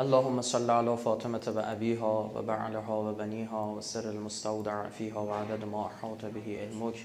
[0.00, 6.98] اللهم صل على فاطمة وأبيها وبعلها وبنيها وسر المستودع فيها وعدد ما أحاط به علمك.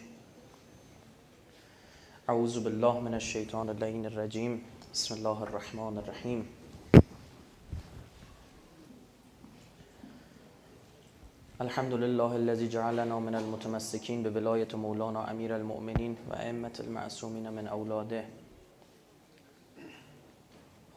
[2.29, 4.63] أعوذ بالله من الشيطان اللعين الرجيم.
[4.93, 6.39] بسم الله الرحمن الرحيم.
[11.61, 18.40] الحمد لله الذي جعلنا من المتمسكين بولاية مولانا أمير المؤمنين وأئمة المعصومين من أولاده.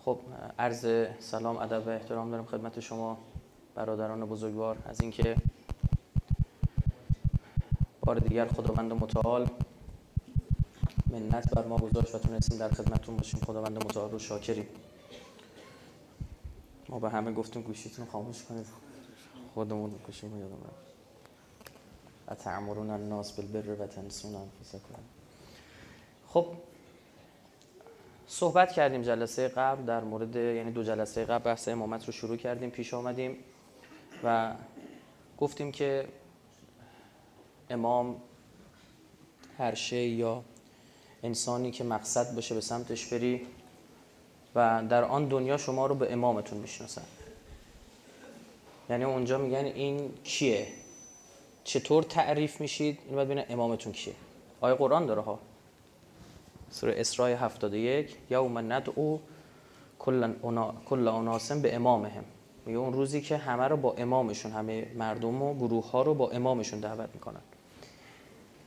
[0.04, 0.18] خب
[0.58, 3.18] عرض سلام ادب و احترام دارم خدمت شما
[3.74, 4.78] برادران بزرگوار.
[4.86, 5.36] از اینکه
[8.00, 9.48] بار دیگر خداوند متعال
[11.10, 13.40] منت بر ما گذاشت و تونستیم در خدمتتون باشیم.
[13.40, 14.66] خداوند متعال رو شاکریم.
[16.88, 18.66] ما به همه گفتیم گوشیتون خاموش کنید.
[19.54, 20.84] خودمون گوشیمون یادم رفت
[22.28, 25.02] اتعمرون الناس بالبر و تنسون انفسکم.
[26.28, 26.46] خب
[28.28, 32.70] صحبت کردیم جلسه قبل در مورد یعنی دو جلسه قبل بحث امامت رو شروع کردیم
[32.70, 33.36] پیش آمدیم
[34.24, 34.52] و
[35.38, 36.08] گفتیم که
[37.70, 38.16] امام
[39.58, 40.44] هر شی یا
[41.22, 43.46] انسانی که مقصد باشه به سمتش بری
[44.54, 47.02] و در آن دنیا شما رو به امامتون می‌شناسن.
[48.90, 50.66] یعنی اونجا میگن این کیه؟
[51.64, 54.14] چطور تعریف میشید؟ این باید ببینن امامتون کیه.
[54.60, 55.38] آیه قرآن داره ها.
[56.70, 59.18] سوره اسراء 71 یوم ندعو
[59.98, 60.32] کل
[60.86, 62.24] کل اناسم به امامهم.
[62.66, 66.30] میگه اون روزی که همه رو با امامشون همه مردم و گروه ها رو با
[66.30, 67.40] امامشون دعوت می‌کنن.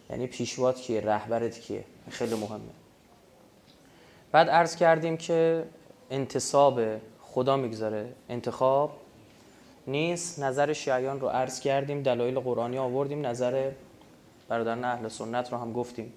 [0.09, 2.59] یعنی پیشوات کیه؟ رهبرت کیه؟ خیلی مهمه.
[4.32, 5.64] بعد عرض کردیم که
[6.11, 6.82] انتصاب
[7.22, 8.14] خدا می‌گذاره.
[8.30, 8.92] انتخاب
[9.88, 10.39] نیست.
[10.39, 12.04] نظر شیعیان رو عرض کردیم.
[12.04, 13.26] دلایل قرآنی آوردیم.
[13.26, 13.72] نظر
[14.48, 16.14] برادران اهل سنت رو هم گفتیم.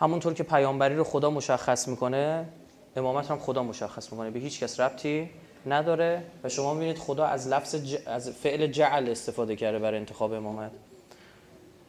[0.00, 2.48] همونطور که پیامبری رو خدا مشخص می‌کنه
[2.96, 4.30] امامت هم خدا مشخص می‌کنه.
[4.30, 5.30] به هیچ کس ربطی
[5.66, 7.96] نداره و شما می‌بینید خدا از لفظ ج...
[8.06, 10.70] از فعل جعل استفاده کرده برای انتخاب امامت.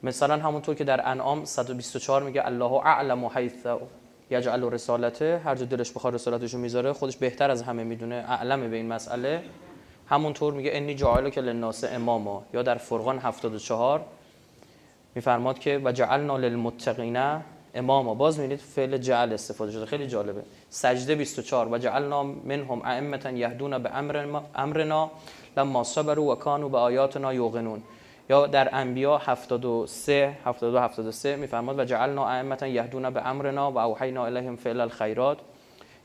[0.03, 3.53] مثلا همونطور که در انعام 124 میگه الله اعلم حیث
[4.29, 8.75] یجعل رسالته هر جا دلش بخواد رسالتشو می‌ذاره خودش بهتر از همه می‌دونه اعلمه به
[8.75, 9.43] این مسئله.
[10.09, 14.05] همونطور میگه انی جعل که للناس اماما یا در فرقان 74
[15.15, 17.41] میفرماد که و جعلنا للمتقین
[17.75, 19.85] اماما باز می‌بینید فعل جعل استفاده شده.
[19.85, 20.41] خیلی جالبه.
[20.69, 23.89] سجده 24 و جعلنا منهم ائمه یهدون به
[24.55, 25.11] امرنا
[25.57, 27.83] لما صبروا و کانوا به آیاتنا یوقنون.
[28.29, 34.25] یا در انبیا 73 72 73 میفرماد و جعلنا ائمه یهدون به امرنا و اوحینا
[34.25, 35.37] الیهم فعل الخیرات.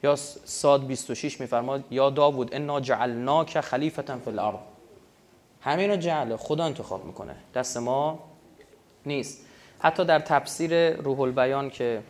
[0.02, 4.56] یا ساد 26 میفرماد یا داوود انا جعلناک خلیفه فی الارض.
[5.60, 7.36] همین جعل خدا انتخاب می‌کنه.
[7.54, 8.18] دست ما
[9.06, 9.45] نیست.
[9.78, 12.02] حتی در تفسیر روح البیان که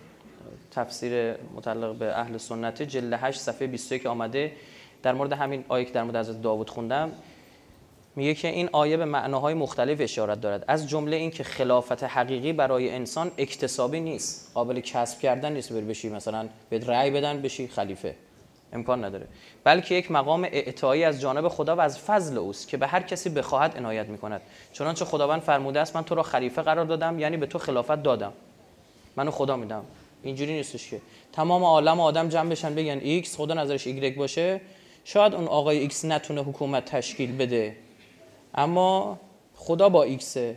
[0.71, 4.53] تفسیر متعلق به اهل سنت جلد 8 صفحه 21 آمده
[5.03, 7.13] در مورد همین آیه که در مورد حضرت داوود خوندم
[8.17, 10.65] میگه که این آیه به معناهای مختلف اشارت دارد.
[10.69, 14.51] از جمله این که خلافت حقیقی برای انسان اکتسابی نیست.
[14.55, 15.73] قابل کسب کردن نیست.
[15.73, 18.15] بر بشی مثلا به رأی بدن بشی خلیفه.
[18.73, 19.27] امکان نداره.
[19.65, 23.29] بلکه یک مقام اعطایی از جانب خدا و از فضل اوست که به هر کسی
[23.29, 24.41] بخواهد عنایت می‌کند.
[24.73, 28.33] چنانچه خداوند فرموده است من تو را خلیفه قرار دادم یعنی به تو خلافت دادم.
[29.17, 29.85] منو خدا میدم
[30.23, 31.01] اینجوری نیستش که.
[31.33, 34.61] تمام عالم آدم جمع بشن بگن ایکس خدا نظرش ایگرگ باشه.
[35.05, 37.77] شاید اون آقای ایکس نتونه حکومت تشکیل بده.
[38.55, 39.19] اما
[39.55, 40.57] خدا با ایکسه.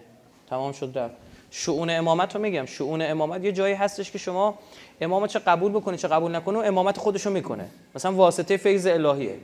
[0.50, 1.16] تمام شد رفت.
[1.51, 2.66] شئون امامت رو میگم.
[2.66, 4.58] شئون امامت یه جایی هستش که شما
[5.01, 7.65] امام چه قبول بکنی چه قبول نکنه و امامت خودشو می‌کنه.
[7.95, 9.35] مثلا واسطه فیض الهیه.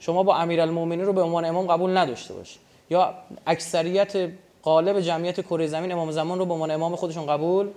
[0.00, 2.58] شما با امیرالمومنین رو به عنوان امام قبول نداشته باشی.
[2.90, 3.14] یا
[3.46, 4.30] اکثریت
[4.64, 7.68] غالب جمعیت کره زمین امام زمان رو به عنوان امام خودشون قبول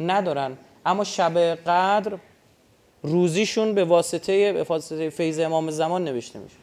[0.00, 0.56] ندارن.
[0.86, 2.12] اما شب قدر
[3.02, 6.56] روزیشون به واسطه به فیض امام زمان نوشته میشه.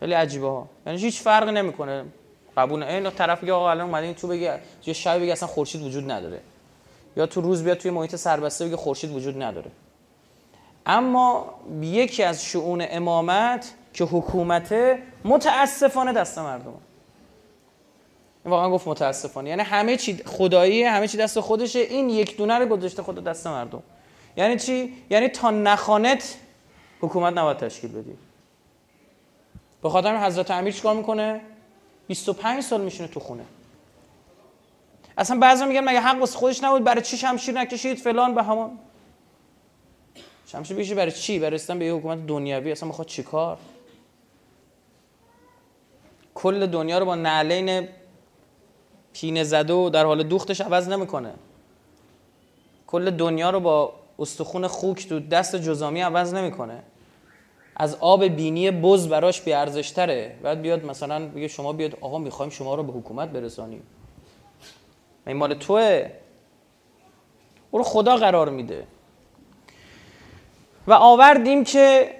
[0.00, 0.66] خیلی عجیبه ها.
[0.86, 2.04] یعنی هیچ فرق نمی‌کنه.
[2.56, 4.48] قبول این طرف میگه آقا الان اومدین تو بگی
[4.86, 6.40] یه شب بگی اصلا خورشید وجود نداره.
[7.16, 9.70] یا تو روز بیاد توی محیط سربسته بگه خورشید وجود نداره.
[10.86, 14.74] اما یکی از شؤون امامت که حکومت
[15.24, 16.74] متاسفانه دست مردم
[18.44, 19.50] واقعا گفت متاسفانه.
[19.50, 23.46] یعنی همه چی خدایی همه چی دست خودشه این یک دونه رو گذاشته خود دست
[23.46, 23.82] مردم.
[24.36, 26.36] یعنی چی؟ یعنی تا نخانت
[27.00, 28.14] حکومت نباید تشکیل بدی.
[29.82, 31.40] به خاطر حضرت امیر چیکار می‌کنه؟
[32.06, 33.44] 25 سال میشینه تو خونه.
[35.18, 38.78] اصلا بعضی میگن مگه حق واسه خودش نبود؟ برای چی شمشیر نکشید؟ فلان به همان.
[40.46, 43.58] شمشیر بکشید برای چی؟ برای به یه حکومت دنیوی اصلا می‌خواد چیکار
[46.34, 47.88] کل دنیا رو با نعلین
[49.12, 51.32] پینه زده و در حال دوختش عوض نمی‌کنه.
[52.86, 56.82] کل دنیا رو با استخون خوک تو دست جزامی عوض نمی‌کنه.
[57.76, 62.50] از آب بینی بز براش بی تره بعد بیاد مثلا بگه شما بیاد آقا می‌خوایم
[62.50, 63.82] شما رو به حکومت برسانیم.
[65.26, 66.10] این مال توه.
[67.70, 68.86] او رو خدا قرار میده.
[70.86, 72.14] و آوردیم که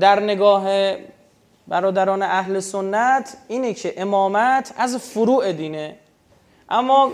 [0.00, 0.96] در نگاه
[1.68, 5.96] برادران اهل سنت اینه که امامت از فروع دینه.
[6.68, 7.10] اما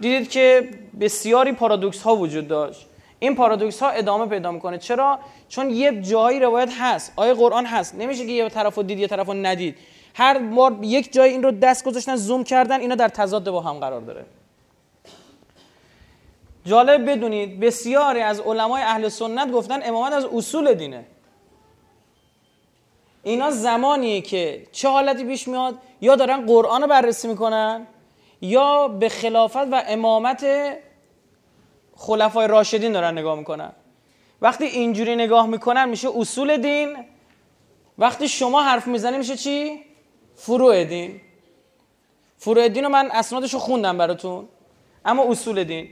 [0.00, 0.70] دیدید که
[1.00, 2.86] بسیاری پارادوکس ها وجود داشت.
[3.18, 4.78] این پارادوکس ها ادامه پیدا می‌کنه.
[4.78, 7.12] چرا؟ چون یه جایی روایت هست.
[7.16, 7.94] آیه قرآن هست.
[7.94, 9.76] نمیشه که یه طرفو دید یه طرفو ندید.
[10.14, 13.78] هر بار یک جای این رو دست گذاشتن زوم کردن اینا در تضاد با هم
[13.78, 14.24] قرار داره.
[16.64, 21.04] جالب بدونید بسیاری از علمای اهل سنت گفتن امامت از اصول دینه.
[23.22, 27.86] اینا زمانیه که چه حالتی پیش میاد؟ یا دارن قرآن رو بررسی می‌کنن
[28.40, 30.46] یا به خلافت و امامت
[31.96, 33.72] خلفای راشدین دارن نگاه می‌کنن.
[34.42, 36.96] وقتی اینجوری نگاه می‌کنن میشه اصول دین.
[37.98, 39.80] وقتی شما حرف می‌زنی میشه چی؟
[40.36, 41.20] فروع دین
[42.36, 44.48] فروع دین رو من اسنادش رو خوندم براتون
[45.04, 45.88] اما اصول دین.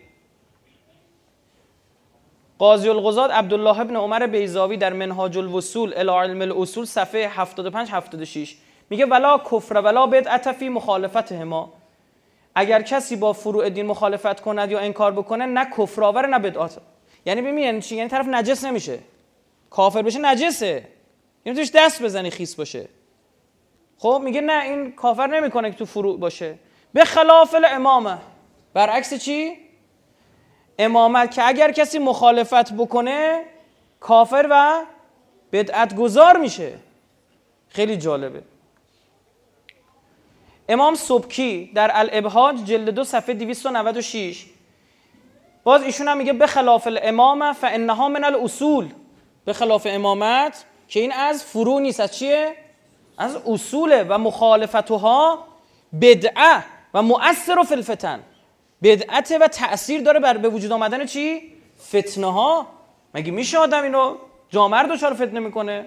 [2.59, 8.56] قاضی القضات عبدالله ابن عمر بیزاوی در منهاج الوصول الی علم الاصول صفحه 75 76
[8.91, 11.73] میگه ولا کفر ولا بدعت فی مخالفت هما
[12.55, 16.79] اگر کسی با فروع دین مخالفت کند یا انکار بکنه نه کفر آور نه بدعت.
[17.27, 18.99] یعنی ببین یعنی چی؟ یعنی طرف نجس نمیشه.
[19.71, 20.88] کافر بشه نجسه.
[21.45, 22.88] یعنی توش دست بزنی خیس باشه.
[24.02, 26.54] خب میگه نه این کافر نمی‌کنه که تو فروع باشه.
[26.93, 28.19] به خلاف الامامه.
[28.75, 29.58] برعکس چی؟
[30.78, 33.44] امامت که اگر کسی مخالفت بکنه
[34.00, 34.84] کافر و
[35.52, 36.72] بدعت گذار میشه.
[37.69, 38.43] خیلی جالبه.
[40.69, 44.46] امام سبکی در الابهاج جلد دو صفحه 296
[45.64, 48.88] باز ایشون هم میگه به خلاف الامامه فانها من الاصول.
[49.44, 52.00] به خلاف امامت که این از فرو نیست.
[52.00, 52.56] از چیه؟
[53.19, 55.44] از اصوله و مخالفتها
[56.00, 56.64] بدعه
[56.94, 58.20] و مؤثر فی الفتن
[58.82, 61.53] بدعت و تاثیر داره بر به وجود آمدن چی؟
[61.88, 62.67] فتنه ها
[63.14, 64.17] مگه میشه آدم اینو
[64.50, 65.87] جامعه رو دچار فتنه می‌کنه؟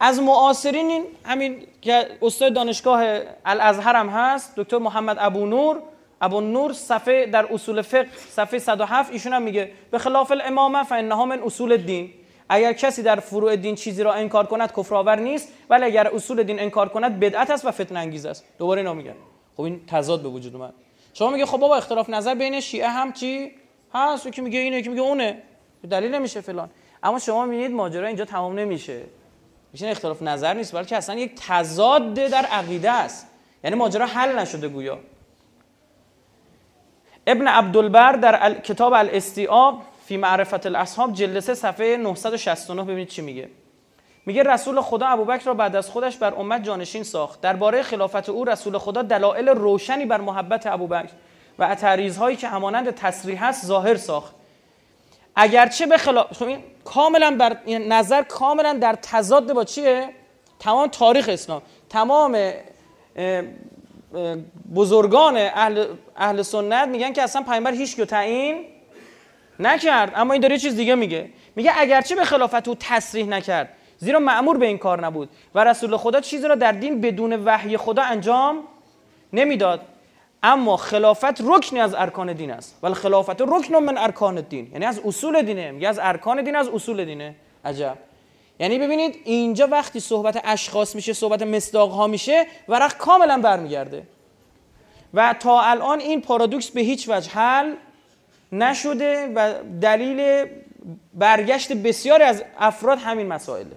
[0.00, 3.04] از معاصرین این همین که استاد دانشگاه
[3.44, 5.82] الازهر هم هست دکتر محمد ابو نور.
[6.20, 11.24] ابو نور صفحه در اصول فقه صفحه 107 ایشون هم میگه به خلاف الامامه فانها
[11.24, 12.10] من اصول دین
[12.52, 15.48] اگر کسی در فروع دین چیزی را انکار کند کفر آور نیست.
[15.70, 18.44] ولی اگر اصول دین انکار کند بدعت است و فتنه انگیز است.
[18.58, 19.14] دوباره اینا میگن
[19.56, 20.74] خب این تضاد به وجود اومد.
[21.14, 23.52] شما میگه خب بابا اختلاف نظر بین شیعه هم چی؟
[23.94, 24.32] هست.
[24.32, 25.42] که میگه اینه که میگه اونه.
[25.90, 26.70] دلیل نمیشه فلان.
[27.02, 29.02] اما شما می‌بینید ماجرا اینجا تمام نمیشه.
[29.72, 33.26] این اختلاف نظر نیست بلکه اصلا یک تضاد در عقیده است.
[33.64, 34.98] یعنی ماجرا حل نشده گویا.
[37.26, 43.48] ابن عبدالبر در کتاب الاستیاب فی معرفت الاصحاب جلد صفحه 969 ببینید چی میگه.
[44.26, 47.40] میگه رسول خدا ابوبکر را بعد از خودش بر امت جانشین ساخت.
[47.40, 51.12] درباره خلافت او رسول خدا دلایل روشنی بر محبت ابوبکر
[51.58, 51.76] و
[52.18, 54.34] هایی که همانند تصریح است ظاهر ساخت.
[55.36, 60.08] اگرچه به خلاف این کاملا بر نظر کاملا در تضاد با چیه؟
[60.58, 61.62] تمام تاریخ اسلام.
[61.88, 62.52] تمام
[64.74, 68.64] بزرگان اهل, اهل سنت میگن که اصلا پیامبر هیچ تعیین
[69.58, 70.12] نکرد.
[70.14, 71.30] اما این داره چیز دیگه میگه.
[71.56, 73.68] میگه اگرچه به خلافت او تصریح نکرد
[73.98, 77.76] زیرا معمور به این کار نبود و رسول خدا چیزی را در دین بدون وحی
[77.76, 78.58] خدا انجام
[79.32, 79.80] نمی‌داد.
[80.42, 82.78] اما خلافت رکنی از ارکان دین است.
[82.82, 84.70] ولی خلافت رکن من ارکان دین.
[84.72, 85.70] یعنی از اصول دینه.
[85.70, 87.34] میگه از ارکان دین از اصول دینه.
[87.64, 87.98] عجب.
[88.60, 94.02] یعنی ببینید اینجا وقتی صحبت اشخاص میشه صحبت مصداق ها میشه ورق کاملا برمیگرده.
[95.14, 97.74] و تا الان این پارادوکس به هیچ وجه حل
[98.52, 100.46] نشده و دلیل
[101.14, 103.76] برگشت بسیاری از افراد همین مسائله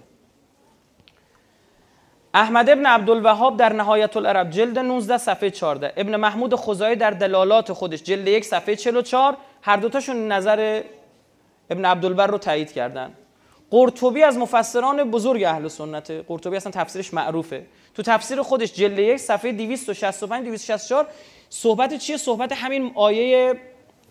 [2.34, 7.72] احمد ابن عبدالوهاب در نهایت العرب جلد 19 صفحه 14 ابن محمود خزایی در دلالات
[7.72, 10.82] خودش جلد 1 صفحه 44 هر دوتاشون نظر
[11.70, 13.12] ابن عبدالبر رو تایید کردن.
[13.70, 17.66] قرطبی از مفسران بزرگ اهل سنته قرطبی اصلا تفسیرش معروفه.
[17.94, 21.06] تو تفسیر خودش جلد 1 صفحه 265 264
[21.50, 23.60] صحبت چیه؟ صحبت همین آیه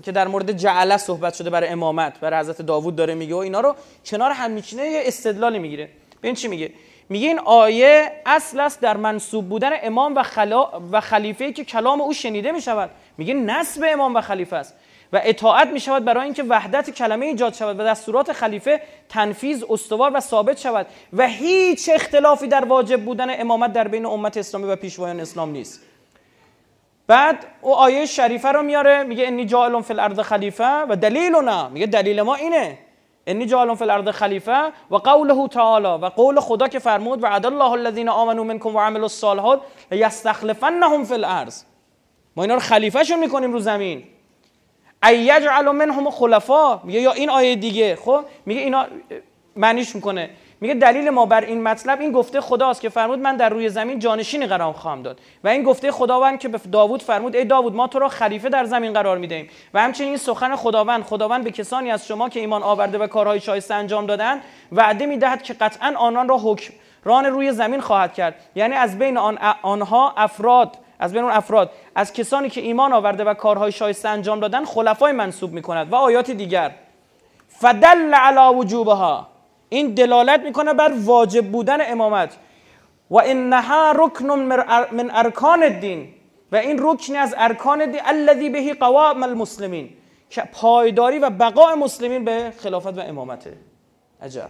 [0.04, 3.62] که در مورد جعله صحبت شده برای امامت برای حضرت داوود داره میگه و اینا
[3.62, 3.76] رو
[4.06, 5.90] کنار هم میچینه یه استدلالی می‌گیره.
[6.24, 6.72] ببین چی میگه؟
[7.10, 12.02] میگه این آیه اصل است در منصوب بودن امام و, خلا و خلیفه که کلام
[12.02, 14.74] او شنیده می شود میگه نسب امام و خلیفه است
[15.14, 20.12] و اطاعت می شود برای اینکه وحدت کلمه ایجاد شود و دستورات خلیفه تنفیذ استوار
[20.14, 20.88] و ثابت شود.
[21.14, 25.82] و هیچ اختلافی در واجب بودن امامت در بین امت اسلامی و پیشوایان اسلام نیست.
[27.08, 31.86] بعد او آیه شریفه رو میاره میگه انی جاعل فی الارض خلیفه و دلیلنا میگه
[31.86, 32.78] دلیل ما اینه.
[33.28, 37.46] انی جعل فی الارض خلیفه و قوله تعالی و قول خدا که فرمود و عد
[37.46, 41.64] الله الذین آمنوا منکم و عملوا الصالحات لیستخلفنهم فی الارض.
[42.36, 44.04] ما اینا رو خلیفهشون می‌کنیم رو زمین.
[45.04, 47.96] ای یجعل منهم خلفا میگه یا این آیه دیگه.
[47.96, 48.86] خب میگه اینا
[49.56, 50.30] معنیش می‌کنه.
[50.62, 54.00] میگه دلیل ما بر این مطلب این گفته خداست که فرمود من در روی زمین
[54.00, 55.20] جانشین قرار خواهم داد.
[55.44, 58.66] و این گفته خداوند که به داوود فرمود ای داوود ما تو را خلیفه در
[58.66, 59.50] زمین قرار می‌دهیم.
[59.74, 63.40] و همچنین این سخن خداوند خداوند به کسانی از شما که ایمان آورده و کارهای
[63.40, 68.36] شایسته انجام دادن وعده می‌دهد که قطعا آنان را حکم ران روی زمین خواهد کرد.
[68.56, 73.24] یعنی از بین آن آنها افراد از بین اون افراد از کسانی که ایمان آورده
[73.24, 75.92] و کارهای شایسته انجام دادن خلفای منصوب می‌کند.
[75.92, 76.72] و آیات دیگر.
[77.48, 79.35] فدل علی وجوبها.
[79.76, 82.38] این دلالت می‌کنه بر واجب بودن امامت.
[83.12, 84.26] و انها رکن
[84.92, 86.14] من ارکان الدین.
[86.52, 89.90] و این رکنی از ارکان دین الذی بهی قوام المسلمین.
[90.30, 93.58] که پایداری و بقای مسلمین به خلافت و امامته.
[94.22, 94.50] عجب.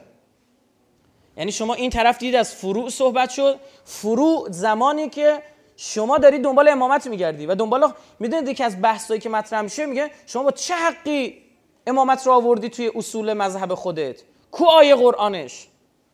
[1.37, 3.59] یعنی شما این طرف دید از فروع صحبت شد.
[3.83, 5.41] فروع زمانی که
[5.77, 10.11] شما دارید دنبال امامت میگردی و دنبال می‌دونید که از بحثایی که مطرح میشه میگه
[10.25, 11.41] شما با چه حقی
[11.87, 14.21] امامت رو آوردی توی اصول مذهب خودت؟
[14.55, 15.67] کو آیه قرآنش؟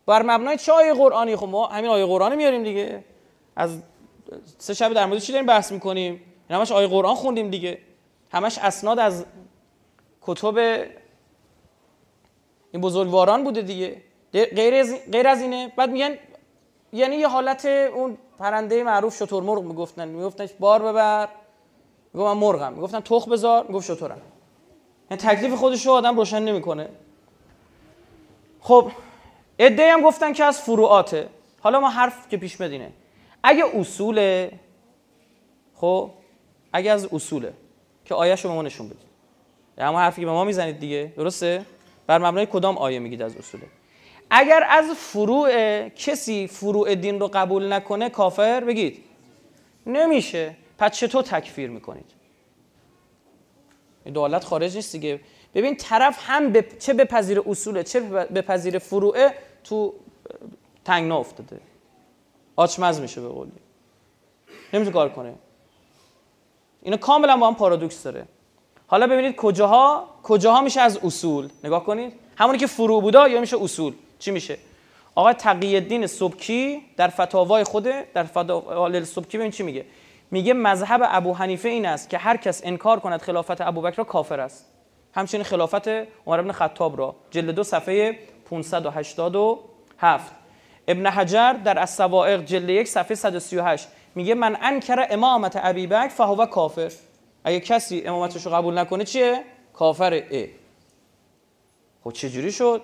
[0.06, 3.04] بر مبنای چه آیه قرآنی؟ خب ما همین آیه قرآنی میاریم دیگه.
[3.56, 3.82] از
[4.58, 7.78] سه شب در مورد چی داریم بحث می‌کنیم؟ همش آیه قرآن خوندیم دیگه.
[8.32, 9.26] همش اسناد از
[10.22, 10.58] کتب
[12.72, 14.02] این بزرگواران بوده دیگه.
[14.34, 15.74] غیر از, غیر از اینه.
[15.78, 16.18] بعد میگن
[16.94, 20.08] یعنی یه حالت اون پرنده معروف شطور مرغ می‌گفتن.
[20.08, 21.30] می‌گفتن بار ببر.
[22.14, 22.74] می‌گفت من مرغم.
[22.74, 23.68] می‌گفتن تخ بذار.
[23.68, 24.22] می‌گفت شطورم.
[25.12, 26.90] یعنی تکلیف خودش رو آدم روشن نمی‌کنه.
[28.62, 28.92] خب
[29.58, 31.30] ایده هم گفتن که از فروعاته.
[31.60, 32.92] حالا ما حرف که پیش مدینه
[33.44, 34.52] اگه اصوله
[35.76, 36.12] خب
[36.74, 37.54] اگه از اصوله
[38.06, 39.02] که آیه شما ما نشون بدید.
[39.78, 41.66] یعنی حرفی که به ما می‌زنید دیگه درسته؟
[42.08, 43.64] بر مبنای کدام آیه میگید از اصوله؟
[44.30, 49.04] اگر از فروع کسی فروع دین رو قبول نکنه کافر؟ بگید.
[49.86, 50.56] نمیشه.
[50.78, 52.12] پس چطور تکفیر می‌کنید؟
[54.14, 55.20] دولت خارج نیست دیگه.
[55.56, 59.94] ببین طرف هم به چه بپذیر اصوله چه بپذیر فروعه تو
[60.86, 61.60] تنگنا افتاده.
[62.56, 63.52] آچمز میشه به قولی.
[64.74, 65.34] نمی‌تونه کار کنه.
[66.82, 68.26] اینا کاملا با هم پارادوکس داره.
[68.88, 72.14] حالا ببینید کجاها کجاها میشه از اصول؟ نگاه کنید.
[72.38, 74.58] همونی که فروع بوده یا میشه اصول؟ چی میشه؟
[75.16, 79.86] آقای تقی الدین سبکی در فتاوای خوده در فتاوای سبکی ببین چی میگه.
[80.32, 84.40] میگه مذهب ابو حنیفه این است که هر کس انکار کند خلافت ابوبکر را کافر
[84.40, 84.66] است.
[85.16, 90.32] همچنین خلافت عمر بن خطاب را جلد دو صفحه 587
[90.88, 96.46] ابن حجر در السوائق جلد یک صفحه 138 میگه من انکر امامت ابی بکر فهو
[96.46, 96.92] کافر.
[97.44, 100.48] اگه کسی امامتش رو قبول نکنه چیه؟ کافر اه.
[102.04, 102.82] خب چجوری شد؟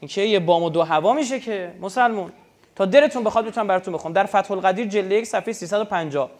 [0.00, 2.32] این که یه بام و دو هوا میشه که مسلمون.
[2.76, 6.30] تا درتون بخواد می‌تونم براتون بخونم در فتح القدیر جلد یک صفحه 350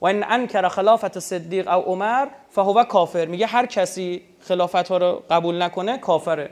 [0.00, 3.26] و این انکر خلافت صدیق او عمر فهو کافر.
[3.26, 6.50] میگه هر کسی خلافت ها رو قبول نکنه کافره.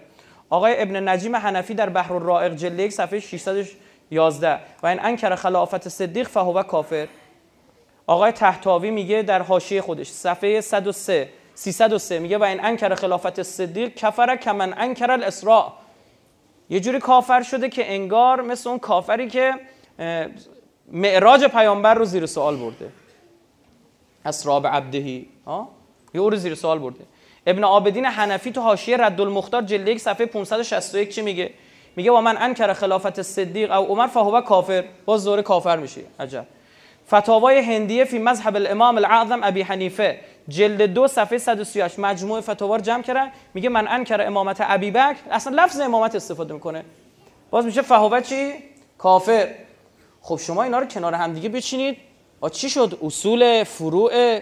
[0.50, 5.88] آقای ابن نجیم حنفی در بحر الرائق جلد یک صفحه 611 و این انکر خلافت
[5.88, 7.08] صدیق فهو کافر.
[8.06, 13.94] آقای تحتاوی میگه در حاشیه خودش صفحه 103 303 میگه و این انکر خلافت صدیق
[13.94, 15.72] کفر کمن انکر الاسراء
[16.70, 19.54] یه جوری کافر شده که انگار مثل اون کافری که
[20.92, 22.92] معراج پیامبر رو زیر سوال برده.
[24.26, 25.26] اسراب عبدهی.
[25.46, 25.68] ها
[26.14, 27.04] یه او رو زیر سوال برده.
[27.46, 31.50] ابن عابدین حنفی تو حاشیه رد المختار جلد یک صفحه 561 چی میگه؟
[31.96, 34.84] میگه و من انکر خلافت صدیق او عمر فهو کافر.
[35.04, 36.00] باز زور کافر میشه.
[36.20, 36.46] عجب.
[37.08, 40.20] فتاوای هندیه فی مذهب الامام الاعظم ابی حنیفه.
[40.48, 45.16] جلد دو صفحه 138 مجموع فتاوا جمع کرده میگه من انکر امامت ابی بکر.
[45.30, 46.84] اصلا لفظ امامت استفاده می‌کنه.
[47.50, 48.52] باز میشه فهو چی؟
[48.98, 49.48] کافر.
[50.20, 51.96] خب شما اینا رو کنار هم دیگه بچینید.
[52.52, 54.40] چی شد؟ اصول فروع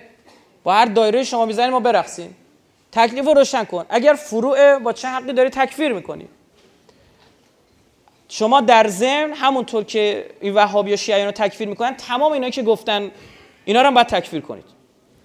[0.65, 2.37] با هر دایره شما می‌زنید ما برقصیم.
[2.93, 3.87] تکلیف رو روشن کن.
[3.89, 6.29] اگر فروع با چه حقی داری تکفیر می‌کنی؟
[8.29, 12.63] شما در ضمن همونطور که این وهابی یا شیعیان رو تکفیر می‌کنن تمام اینا که
[12.63, 13.11] گفتن
[13.65, 14.65] اینا رو هم باید تکفیر کنید.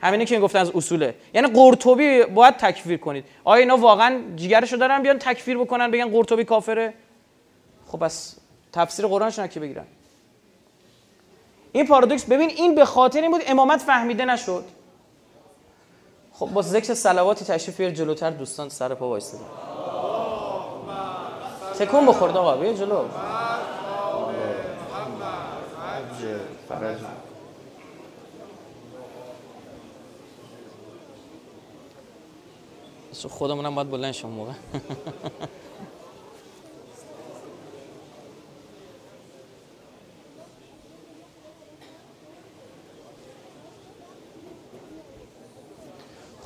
[0.01, 1.15] همینه که گفتن از اصوله.
[1.33, 3.25] یعنی قرطبی باید تکفیر کنید.
[3.43, 6.93] آیا اینا واقعا جیگرشو دارن بیان تکفیر بکنن بگن قرطبی کافره؟
[7.87, 8.35] خب بس
[8.73, 9.85] تفسیر قرآنشون که بگیرن.
[11.71, 14.63] این پارادوکس ببین این به خاطر این بود امامت فهمیده نشد.
[16.33, 19.43] خب با ذکر صلواتی تشریف بیار جلوتر دوستان سر پا وایسادن
[21.79, 23.05] تکون بخورد آقا بیا جلو.
[33.29, 34.51] خودمونم باید بلند شما موقع.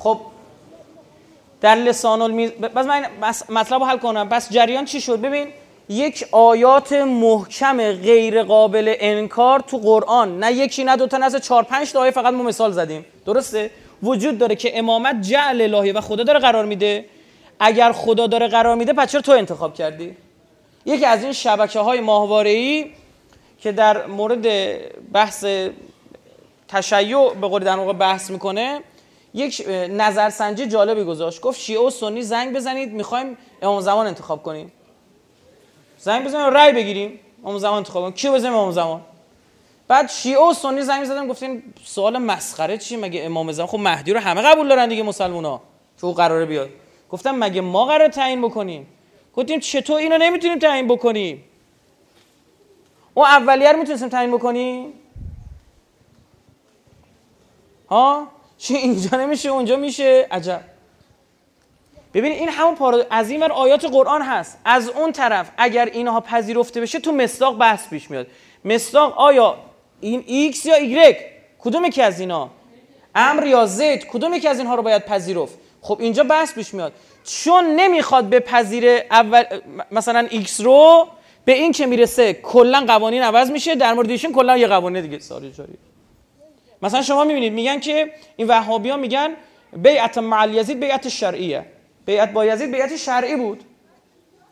[0.04, 0.20] خب
[1.60, 3.06] در لسان المیز بس من
[3.48, 4.28] مطلب حل کنم.
[4.28, 5.46] بس جریان چی شد؟ ببین
[5.88, 10.38] یک آیات محکم غیر قابل انکار تو قرآن.
[10.38, 13.06] نه یکی نه دوتا نه از چهار پنج تا آیه فقط ما مثال زدیم.
[13.26, 13.70] درسته؟
[14.02, 17.04] وجود داره که امامت جعل الهی و خدا داره قرار میده.
[17.60, 20.16] اگر خدا داره قرار میده پس چرا تو انتخاب کردی؟
[20.86, 22.84] یکی از این شبکه های ماهواره
[23.60, 24.46] که در مورد
[25.12, 25.44] بحث
[26.68, 28.80] تشیع به قول در موقع بحث می‌کنه
[29.34, 31.40] یک نظرسنجی جالبی گذاشت.
[31.40, 34.72] گفت شیعه و سنی زنگ بزنید می‌خوایم امام زمان انتخاب کنیم.
[35.98, 38.14] زنگ بزنیم رای بگیریم امام زمان انتخاب کنیم.
[38.14, 39.00] کی بزنیم؟ امام زمان.
[39.88, 44.12] بعد شیعه و سنی زنگ زدن گفتین سوال مسخره چی مگه امام زمان خب مهدی
[44.12, 45.60] رو همه قبول دارن دیگه مسلمونا.
[46.00, 46.70] که او قراره بیاد.
[47.10, 48.86] گفتم مگه ما قرار تعیین بکنیم؟
[49.36, 51.44] گفتیم چطور اینو نمی‌تونیم تعیین بکنیم؟
[53.14, 54.92] اون اولیه رو می‌تونستیم تعیین بکنیم؟
[57.90, 60.26] ها؟ چی اینجا نمیشه اونجا میشه.
[60.30, 60.60] عجب.
[62.14, 63.04] ببین این همون پارا...
[63.10, 64.58] از این آیات قرآن هست.
[64.64, 68.26] از اون طرف اگر اینها پذیرفته بشه تو مصداق بحث پیش میاد.
[68.64, 69.56] مصداق آیا
[70.00, 71.16] این ایکس یا ایگرگ؟
[71.58, 72.50] کدوم یکی از اینا؟
[73.14, 76.92] امر یا زد کدوم یکی از اینها رو باید پذیرفت؟ خب اینجا بحث پیش میاد.
[77.24, 79.44] چون نمی‌خواد بپذیره اول
[79.90, 81.08] مثلا ایکس رو
[81.44, 83.74] به این که می‌رسه کلا قوانین عوض میشه.
[83.74, 85.72] در مورد ایشون کلا یه قوانین دیگه ساری جاری.
[86.84, 89.30] مثلا شما می‌بینید میگن که این وهابی ها میگن
[89.76, 91.66] بیعة مع یزید بیعة شرعیة.
[92.06, 93.64] بیعت با یزید بیعت شرعی بود.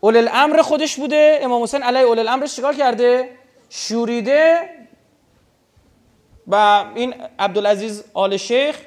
[0.00, 1.40] اول الامر خودش بوده.
[1.42, 3.28] امام حسین علیه اول الامرش چیکار کرده؟
[3.70, 4.60] شوریده
[6.46, 8.78] و این عبدالعزیز آل شیخ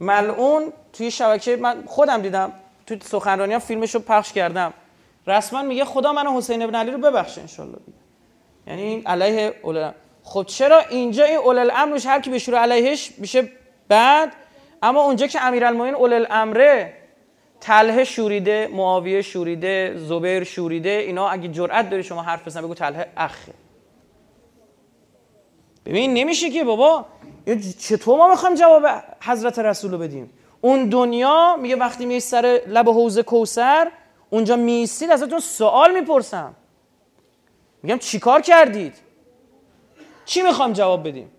[0.00, 2.52] ملعون توی شبکه من خودم دیدم.
[2.86, 4.72] توی سخنرانی ها فیلمش رو پخش کردم.
[5.26, 7.78] رسما میگه خدا من حسین ابن علی رو ببخشه انشالله.
[8.66, 9.94] یعنی علیه اول
[10.24, 13.48] خب چرا اینجا این اول الامرش هر کی بشوره علیهش میشه
[13.88, 14.32] بعد.
[14.82, 16.94] اما اونجا که امیرالمومنین اول الامره
[17.60, 23.06] تله شوریده معاویه شوریده زبیر شوریده اینا اگه جرأت داری شما حرف بزن بگو تله
[23.16, 23.52] اخه.
[25.86, 27.06] ببین نمیشه که بابا.
[27.80, 28.86] چطور ما می‌خوایم جواب
[29.20, 33.90] حضرت رسول رو بدیم؟ اون دنیا میگه وقتی می سر لب حوض کوسر
[34.30, 36.54] اونجا میستید ازتون سوال می‌پرسم.
[37.82, 38.94] میگم چیکار کردید؟
[40.24, 41.30] چی می‌خوام جواب بدیم؟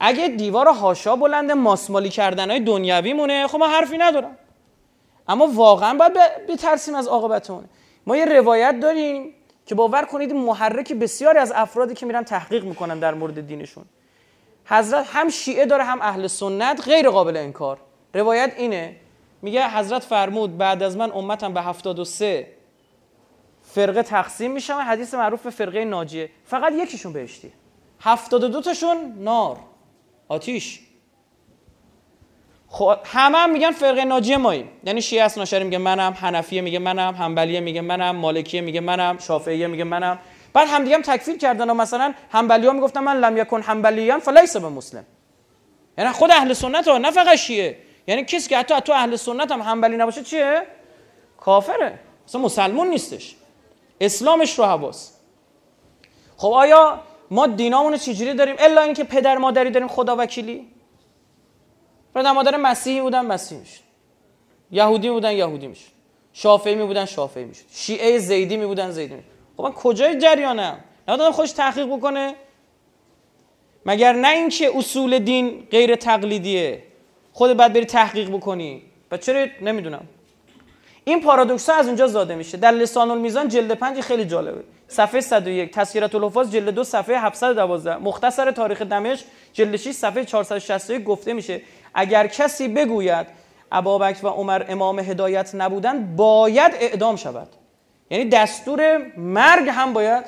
[0.00, 4.36] اگه دیوار هاشا بلند ماسمالی کردن های دنیوی مونه خب ما حرفی ندارم.
[5.28, 6.12] اما واقعا باید
[6.48, 7.50] بترسیم از عاقبت
[8.06, 9.34] ما یه روایت داریم
[9.66, 13.84] که باور کنید محرک بسیاری از افرادی که میرن تحقیق می‌کنن در مورد دینشون.
[14.64, 17.78] حضرت هم شیعه داره هم اهل سنت غیر قابل انکار.
[18.14, 18.96] روایت اینه.
[19.42, 22.46] میگه حضرت فرمود بعد از من امتم به 73
[23.62, 26.30] فرقه تقسیم میشم حدیث معروف به فرقه ناجیه.
[26.44, 27.12] فقط یکیشون
[28.04, 29.56] بهشتی 72 تاشون نار
[30.28, 30.80] آتیش.
[32.68, 37.14] خب همه هم میگن فرقه ناجیه ماییم یعنی شیعه اسناشری میگه منم حنفیه میگه منم
[37.14, 40.18] حنبلیه میگه منم مالکیه میگه منم شافعیه میگه منم.
[40.52, 44.20] بعد هم دیگه هم تکفیر کردن و مثلا حنبلی ها می‌گفتن من لم یکن حنبلیان
[44.20, 45.04] فلیس به مسلم.
[45.98, 47.78] یعنی خود اهل سنت ها نه فقط شیعه.
[48.06, 50.62] یعنی کسی که حتی تو اهل سنت هم حنبلی نباشه چیه؟
[51.40, 51.98] کافره.
[52.28, 53.36] اصلا مسلمون نیستش.
[54.00, 55.12] اسلامش رو حواس.
[56.36, 57.00] خب آیا
[57.34, 60.66] ما دینامون چجوری داریم؟ الا اینکه پدر مادری داریم خدا وکیلی.
[62.14, 63.80] پدر مادر مسیحی بودن مسیحی می‌شد
[64.70, 65.90] یهودی بودن یهودی می‌شد
[66.32, 70.84] شافعی می بودن شافعی می‌شد شیعه زیدی می بودن زیدی می‌شد خب من کجای جریانم؟
[71.08, 72.34] نه خودش تحقیق بکنه.
[73.86, 76.82] مگر نه اینکه اصول دین غیر تقلیدیه؟
[77.32, 78.82] خود بعد بری تحقیق بکنی.
[79.10, 80.06] و چرا؟ نمی‌دونم.
[81.04, 82.56] این پارادوکس از اونجا زاده میشه.
[82.56, 84.64] در لسان المیزان جلد 5 خیلی جالبه.
[84.88, 91.04] صفحه 101 تذکرات الحفاظ جلد 2 صفحه 712 مختصر تاریخ دمشق جلد 6 صفحه 461
[91.04, 91.62] گفته میشه.
[91.94, 93.26] اگر کسی بگوید
[93.72, 97.48] ابابکر و عمر امام هدایت نبودن باید اعدام شود.
[98.10, 100.24] یعنی دستور مرگ هم باید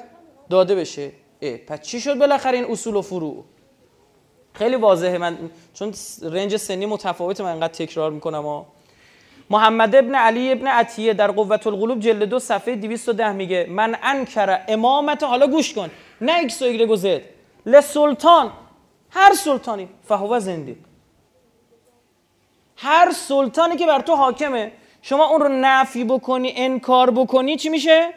[0.50, 1.12] داده بشه.
[1.42, 3.44] اه پس چی شد بالاخره این اصول و فروع؟
[4.52, 5.18] خیلی واضحه.
[5.18, 5.38] من
[5.74, 8.64] چون رنج سنی متفاوت من انقدر تکرار می‌کنم و
[9.50, 14.60] محمد ابن علی ابن عطیه در قوت القلوب جلد دو صفحه 210 میگه من انکر
[14.68, 15.90] امامت حالا گوش کن.
[16.20, 17.20] نه ایکس و ایگرگ و زد.
[17.66, 18.52] السلطان
[19.10, 19.88] هر سلطانی.
[20.08, 20.76] فهو زندیق.
[22.76, 24.72] هر سلطانی که بر تو حاکمه.
[25.02, 28.14] شما اون رو نفی بکنی انکار بکنی چی میشه؟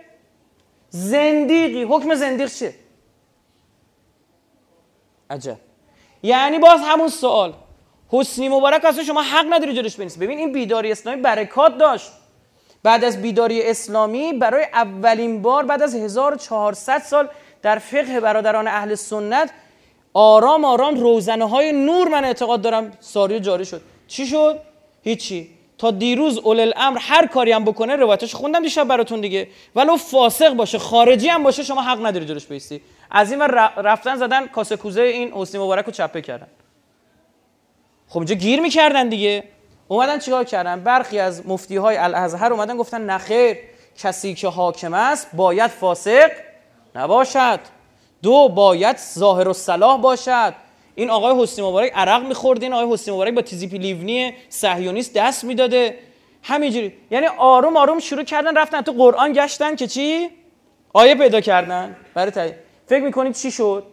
[0.89, 1.83] زندیقی.
[1.83, 2.75] حکم زندیق چیه؟
[5.29, 5.57] عجب.
[6.23, 7.53] یعنی باز همون سوال.
[8.11, 10.19] حسنی مبارک اصلا شما حق نداری جلوش وایسی.
[10.19, 12.11] ببین این بیداری اسلامی برکات داشت.
[12.83, 17.27] بعد از بیداری اسلامی برای اولین بار بعد از 1400 سال
[17.61, 19.51] در فقه برادران اهل سنت
[20.13, 23.81] آرام آرام روزنه های نور من اعتقاد دارم ساری جاری شد.
[24.07, 24.59] چی شد؟
[25.03, 25.49] هیچی.
[25.77, 29.47] تا دیروز اول الامر هر کاری هم بکنه روایتش خوندم دیشب براتون دیگه.
[29.75, 33.41] ولو فاسق باشه خارجی هم باشه شما حق نداری جلوش بیستی از این
[33.77, 36.47] رفتن زدن کاسه کوزه این حسین مبارک رو چپه کردن.
[38.09, 39.43] خب اینجا گیر می‌کردن دیگه.
[39.87, 43.57] اومدن چیکار کردن؟ برخی از مفتی های الازهر اومدن گفتن نخیر
[43.97, 46.31] کسی که حاکم است باید فاسق
[46.95, 47.59] نباشد.
[48.23, 50.53] دو باید ظاهر و صلاح باشد.
[50.95, 55.43] این آقای حسین مبارک عرق می‌خورد این آقای حسین مبارک با تیزیپی لیونی صهیونیست دست
[55.43, 55.99] می‌داده.
[56.43, 56.93] همینجوری.
[57.11, 60.29] یعنی آروم آروم شروع کردن رفتن تو قرآن گشتن که چی؟
[60.93, 61.95] آیه پیدا کردن.
[62.13, 62.51] برای تایی.
[62.87, 63.83] فکر می‌کنید چی شد؟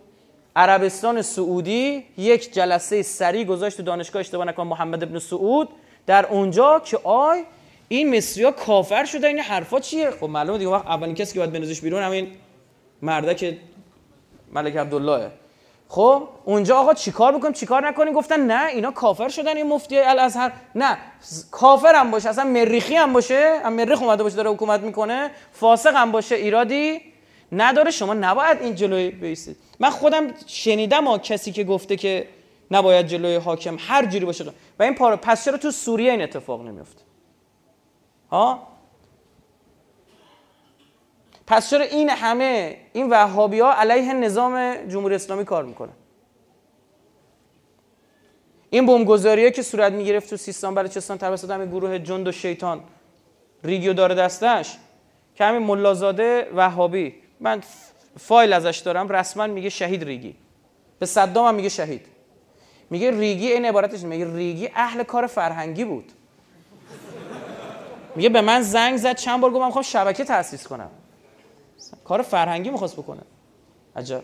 [0.56, 5.68] عربستان سعودی یک جلسه سریع گذاشت تو دانشگاه اشتباه نکنم محمد ابن سعود.
[6.06, 7.44] در اونجا که آی
[7.88, 11.52] این مصری کافر شده این حرفا چیه؟ خب معلومه دیگه وقت اولین کسی که باید
[11.52, 12.32] بنزش بیرون همین
[13.02, 13.58] مرده که
[14.52, 15.30] ملک عبدالله
[15.88, 20.52] خب اونجا آقا چیکار بکنیم چیکار نکنیم گفتن نه اینا کافر شدن این مفتی الازهر
[20.74, 20.98] نه
[21.50, 23.60] کافر هم باشه اصلا مریخی هم باشه.
[23.64, 25.30] هم مریخ اومده باشه داره حکومت می‌کنه.
[25.52, 27.00] فاسق هم باشه ایرادی
[27.52, 27.90] نداره.
[27.90, 29.56] شما نباید این جلوی بیستید.
[29.78, 32.28] من خودم شنیدم ها کسی که گفته که
[32.70, 34.44] نباید جلوی حاکم هر جوری باشه.
[34.78, 37.02] و این پارو پس چرا تو سوریه این اتفاق نمیفته؟
[38.30, 38.66] ها؟
[41.46, 45.92] پس چرا این همه این وهابی ها علیه نظام جمهوری اسلامی کار می‌کنن؟
[48.70, 52.80] این بمبگذاریه که صورت می‌گرفت تو سیستان بلوچستان توسط همین گروه جند و شیطان
[53.64, 54.76] ریگیو داره دستش.
[55.34, 57.14] که همین ملازاده وهابی.
[57.40, 57.62] من
[58.18, 60.36] فایل ازش دارم رسما میگه شهید ریگی.
[60.98, 62.06] به صدام هم میگه شهید.
[62.90, 66.12] میگه ریگی این عبارتش میگه ریگی اهل کار فرهنگی بود.
[68.16, 70.90] میگه به من زنگ زد چند بار گفتم می‌خوام شبکه تاسیس کنم.
[72.04, 73.22] کار فرهنگی می‌خواست بکنه.
[73.96, 74.22] عجب.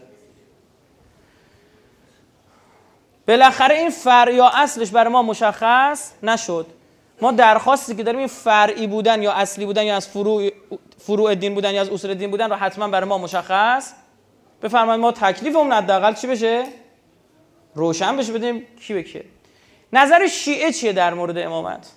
[3.29, 6.67] بالاخره این فرع یا اصلش برای ما مشخص نشد.
[7.23, 10.51] ما درخواستی که داریم این فرعی بودن یا اصلی بودن یا از فروع
[10.99, 13.93] فروع دین بودن یا از اصول دین بودن رو حتما برای ما مشخص.
[14.63, 16.65] بفرمایید ما تکلیفمون حداقل چی بشه؟
[17.75, 19.23] روشن بشه بدیم کی به کی.
[19.93, 21.91] نظر شیعه چیه در مورد امامت؟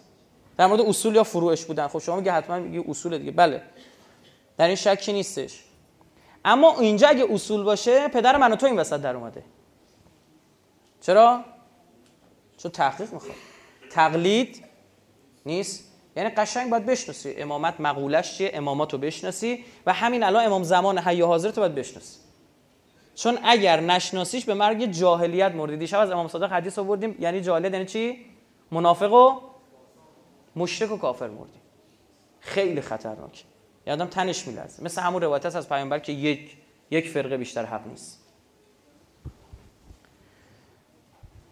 [0.57, 3.31] در مورد اصول یا فروعش بودن؟ خب شما میگه حتما میگه اصول دیگه.
[3.31, 3.61] بله.
[4.57, 5.63] در این شکی نیستش.
[6.45, 9.43] اما اینجا اگه اصول باشه پدر من تو این وسط در اومده.
[11.01, 11.43] چرا؟
[12.57, 13.35] چون تحقیق می‌خواد
[13.91, 14.64] تقلید
[15.45, 17.33] نیست؟ یعنی قشنگ باید بشناسی.
[17.37, 19.65] امامت مقولش چیه؟ امامات رو بشناسی.
[19.85, 22.19] و همین الان امام زمان حی حاضر تو باید بشناسی.
[23.15, 27.15] چون اگر نشناسیش به مرگ جاهلیت مورد دیشب از امام صادق حدیث آوردیم.
[27.19, 28.25] یعنی جاهلیت یعنی چی؟
[28.71, 29.39] منافق و
[30.55, 31.61] مشرک و کافر مردیم
[32.39, 33.43] خیلی خطرناک
[33.87, 34.83] یادم تنش میلرزه.
[34.83, 36.57] مثل همون روایت از پیامبر که یک
[36.91, 38.24] یک فرقه بیشتر حق نیست.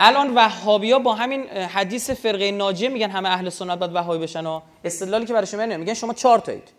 [0.06, 4.62] الان وهابیا با همین حدیث فرقه ناجیه میگن همه اهل سنت باید وهابی بشن و
[4.84, 6.70] استدلالی که برای شما میگن شما چهار تایید.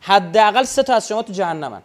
[0.00, 1.82] حداقل سه تا از شما تو جهنمن.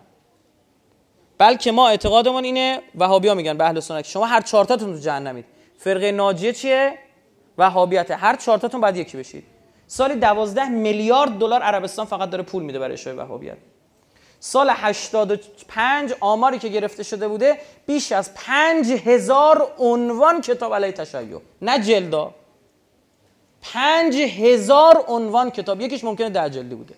[1.37, 5.45] بلکه ما اعتقادمون اینه وهابیا میگن به اهل سنت شما هر چهار تاتون تو جهنمید.
[5.77, 6.97] فرقه ناجیه چیه؟
[7.57, 9.43] وهابیت هر چهار تاتون باید یکی بشید.
[9.87, 13.57] سال 12 میلیارد دلار عربستان فقط داره پول میده برای اشاعه وهابیت.
[14.45, 21.39] سال 85 آماری که گرفته شده بوده بیش از 5000 عنوان کتاب علیه تشیع.
[21.61, 22.33] نه جلدا.
[23.61, 25.81] 5000 عنوان کتاب.
[25.81, 26.95] یکیش ممکنه ده جلدی بوده.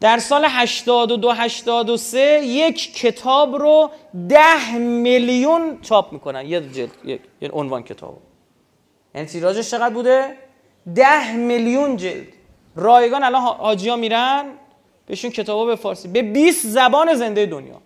[0.00, 3.90] در سال 82 83 یک کتاب رو
[4.28, 6.46] 10 میلیون چاپ می‌کنن.
[6.46, 7.20] یه جلد یک
[7.52, 8.18] عنوان کتاب.
[9.14, 10.36] یعنی تیراژش چقدر بوده؟
[10.94, 12.26] 10 میلیون جلد.
[12.76, 14.52] رایگان الان حاجیا میرن.
[15.06, 17.82] بهشون کتابا به فارسی به 20 زبان زنده دنیا.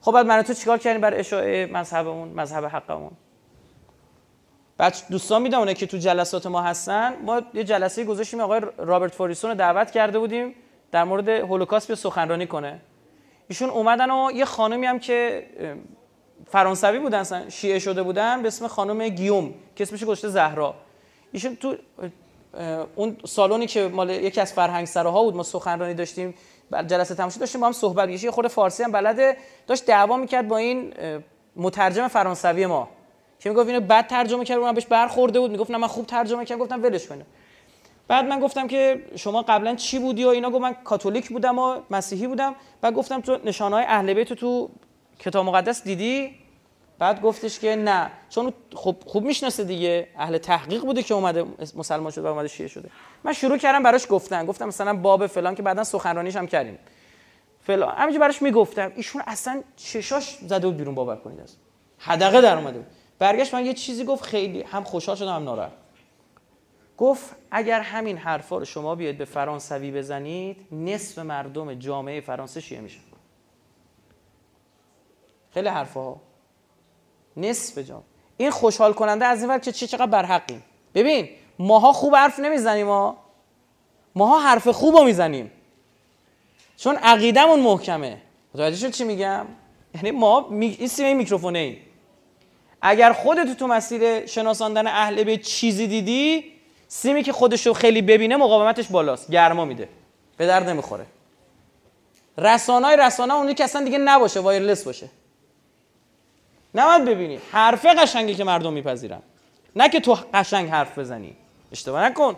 [0.00, 3.12] خب بعد من تو چیکار کردیم برای اشاعه مذهبمون مذهب حقمون؟
[4.76, 7.16] بعد دوستان می‌دونه که تو جلسات ما هستن.
[7.22, 10.54] ما یه جلسه گذاشتیم آقای رابرت فوریسون رو دعوت کرده بودیم
[10.92, 12.80] در مورد هولوکاست به سخنرانی کنه.
[13.48, 15.46] ایشون اومدن و یه خانمی هم که
[16.46, 20.74] فرانسوی بودن شیعه شده بودن به اسم خانم گیوم که اسمش گذاشته زهرا.
[21.32, 21.76] ایشون تو
[22.96, 26.34] اون سالونی که مال یکی از فرهنگ سراها بود ما سخنرانی داشتیم
[26.86, 29.36] جلسه تماشا داشتیم با هم صحبت یه خود فارسی هم بلده
[29.66, 30.94] داشت دعوا می‌کرد با این
[31.56, 32.88] مترجم فرانسوی ما
[33.38, 35.50] که می‌گفت اینو بد ترجمه کرد من بهش برخورده بود.
[35.50, 37.26] می‌گفت نه من خوب ترجمه کردم گفتم ولش کنه.
[38.08, 41.76] بعد من گفتم که شما قبلا چی بودی و اینا؟ گفت من کاتولیک بودم و
[41.90, 42.54] مسیحی بودم.
[42.80, 44.70] بعد گفتم تو نشانه های اهل بیت تو
[45.18, 46.43] کتاب مقدس دیدی؟
[46.98, 48.10] بعد گفتش که نه.
[48.28, 50.08] چون خوب خوب می‌شناسه دیگه.
[50.16, 52.90] اهل تحقیق بوده که اومده مسلمان شده و اومده شیعه شده.
[53.24, 54.46] من شروع کردم براش گفتن.
[54.46, 56.78] گفتم مثلا باب فلان که بعدا سخنرانیش هم کردیم.
[57.60, 57.94] فلان.
[57.94, 58.92] همینجوری براش می‌گفتم.
[58.96, 61.56] ایشون اصلا چشاش زده بود بیرون باور کنید از
[61.98, 62.86] حدقه در اومده بود.
[63.18, 65.72] برگشت من یه چیزی گفت خیلی هم خوشحال شدم هم ناراحت.
[66.96, 72.80] گفت اگر همین حرفا رو شما بیاید به فرانسوی بزنید نصف مردم جامعه فرانسه شیعه
[72.80, 73.00] میشن.
[75.54, 76.16] خیلی حرفا
[77.36, 78.02] نصف جام.
[78.36, 82.86] این خوشحال کننده از این ور که چه چقدر برحقیم ببین ماها خوب حرف نمی‌زنیم
[82.86, 83.16] ما
[84.14, 85.50] ماها حرف خوب می‌زنیم.
[86.76, 88.18] چون عقیدمون محکمه.
[88.54, 89.46] متوجه شد چی میگم؟
[89.94, 90.76] یعنی ما می...
[90.78, 91.76] این سیم میکروفونه ای.
[92.82, 96.44] اگر خودت تو مسیر شناساندن اهل به چیزی دیدی
[96.88, 99.30] سیمی که خودشو خیلی ببینه مقاومتش بالاست.
[99.30, 99.88] گرما میده.
[100.36, 101.06] به درد نمی‌خوره.
[102.38, 105.08] رسانای رسانه اونی که اصلا دیگه نباشه وایرلس باشه.
[106.74, 107.40] نباید ببینی.
[107.52, 109.22] حرفه قشنگی که مردم میپذیرن.
[109.76, 111.36] نه که تو قشنگ حرف بزنی.
[111.72, 112.36] اشتباه نکن.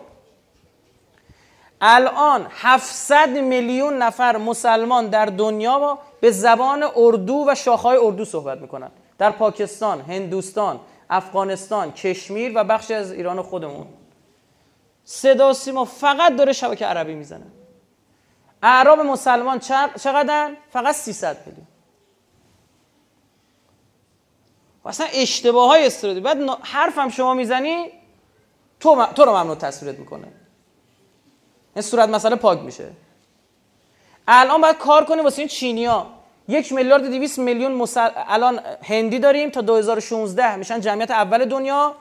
[1.81, 8.57] الان 700 میلیون نفر مسلمان در دنیا با به زبان اردو و شاخهای اردو صحبت
[8.57, 8.91] می‌کنن.
[9.17, 13.87] در پاکستان، هندوستان، افغانستان، کشمیر و بخشی از ایران خودمون.
[15.03, 17.45] صدا سیما فقط داره شبکه عربی می‌زنه.
[18.63, 21.67] اعراب مسلمان چقدر؟ فقط 300 میلیون.
[24.87, 27.85] اصلا اشتباه های استراتژی بعد حرفم شما می‌زنی
[28.79, 30.27] تو, تو رو ممنوع تصویرت می‌کنه.
[31.75, 32.89] این صورت مسئله پاک میشه.
[34.27, 36.07] الان باید کار کنیم واسه این چینیا
[36.47, 38.09] یک میلیارد و 200 میلیون مسل...
[38.15, 41.95] الان هندی داریم تا 2016 میشن جمعیت اول دنیا.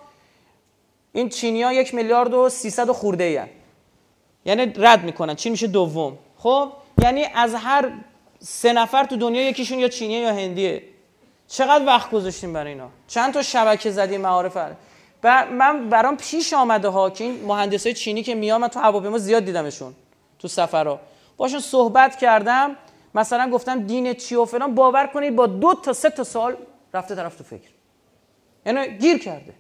[1.13, 3.41] این چینیا یک میلیارد و 300 خورده ای
[4.45, 5.35] یعنی رد می‌کنن.
[5.35, 6.73] چین میشه دوم؟ خب
[7.03, 7.93] یعنی از هر
[8.39, 10.83] سه نفر تو دنیا یکیشون یا چینیه یا هندیه.
[11.49, 14.57] چقدر وقت گذاشتیم برای اینا؟ چند تا شبکه زدیم معارف
[15.53, 19.95] من برام پیش آمده ها که این مهندسای چینی که میام تو هواپیما زیاد دیدمشون
[20.39, 21.01] تو سفرها.
[21.37, 22.77] باشون صحبت کردم
[23.15, 26.57] مثلا گفتم دین چی و فلان باور کنید با دو تا سه تا سال
[26.95, 27.71] رفته طرف تو فکر.
[28.67, 29.55] یعنی گیر کرده.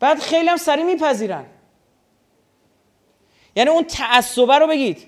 [0.00, 1.44] بعد خیلی هم سریع میپذیرن.
[3.56, 5.06] یعنی اون تعصبه رو بگید.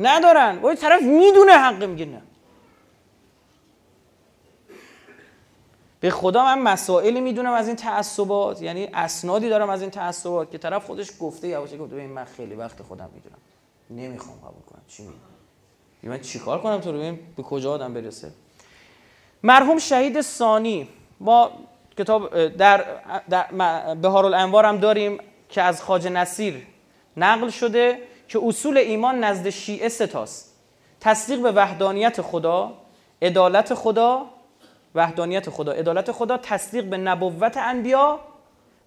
[0.00, 0.58] ندارن.
[0.62, 2.22] و طرف می‌دونه حق میگه
[6.00, 8.62] به خدا من مسائلی می‌دونم از این تعصبات.
[8.62, 12.54] یعنی اسنادی دارم از این تعصبات که طرف خودش گفته یواشه گفته ببین من خیلی
[12.54, 13.38] وقت خودم می‌دونم.
[13.90, 14.82] نمی‌خوام قبول کنم.
[14.88, 15.14] چی میگی؟
[16.02, 18.30] من چیکار کنم تو ببین به کجا آدم برسه؟
[19.42, 20.88] مرحوم شهید ثانی.
[21.20, 21.50] ما
[21.98, 22.84] کتاب در,
[23.30, 23.46] در
[23.94, 26.66] بهار الانوار هم داریم که از خاج نصیر
[27.16, 30.56] نقل شده که اصول ایمان نزد شیعه ستاست
[31.00, 32.72] تصدیق به وحدانیت خدا
[33.22, 34.26] عدالت خدا
[34.94, 38.20] وحدانیت خدا عدالت خدا تصدیق به نبوت انبیا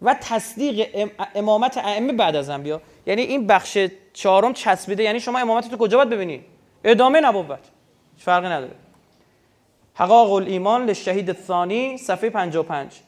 [0.02, 2.82] و تصدیق امامت ائمه بعد از انبیا.
[3.06, 3.78] یعنی این بخش
[4.14, 6.46] چهارم چسبیده یعنی شما امامت تو کجا باید ببینی؟
[6.84, 7.60] ادامه نبوت.
[8.18, 8.76] فرقی نداره.
[9.94, 13.00] حقاق الایمان لشهید ثانی صفحه 55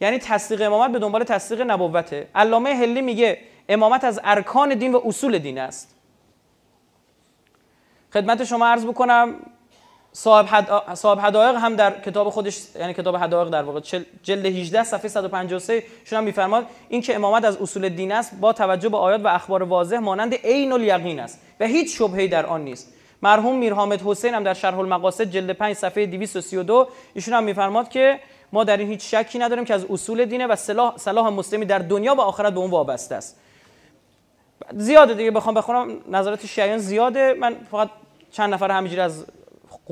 [0.00, 2.28] یعنی تصدیق امامت به دنبال تصدیق نبوته.
[2.34, 5.94] علامه هلی میگه امامت از ارکان دین و اصول دین است.
[8.12, 9.34] خدمت شما عرض بکنم
[10.12, 10.94] صاحب, حد...
[10.94, 13.80] صاحب حدائق هم در کتاب خودش یعنی کتاب حدائق در واقع
[14.22, 18.52] جلد 18 صفحه 153 شون هم میفرماد این که امامت از اصول دین است با
[18.52, 22.64] توجه به آیات و اخبار واضح مانند عین الیقین است و هیچ شبهه‌ای در آن
[22.64, 22.92] نیست.
[23.22, 27.88] مرحوم میر حامد حسین هم در شرح المقاصد جلد 5 صفحه 232 ایشون هم میفرماد
[27.88, 28.20] که
[28.52, 31.78] ما در این هیچ شکی نداریم که از اصول دینه و صلاح صلاح مسلمی در
[31.78, 33.36] دنیا و آخرت به اون وابسته است.
[34.76, 37.34] زیاده دیگه بخوام بخونم نظرات شیعیان زیاده.
[37.34, 37.88] من فقط
[38.32, 39.24] چند نفر همینجوری از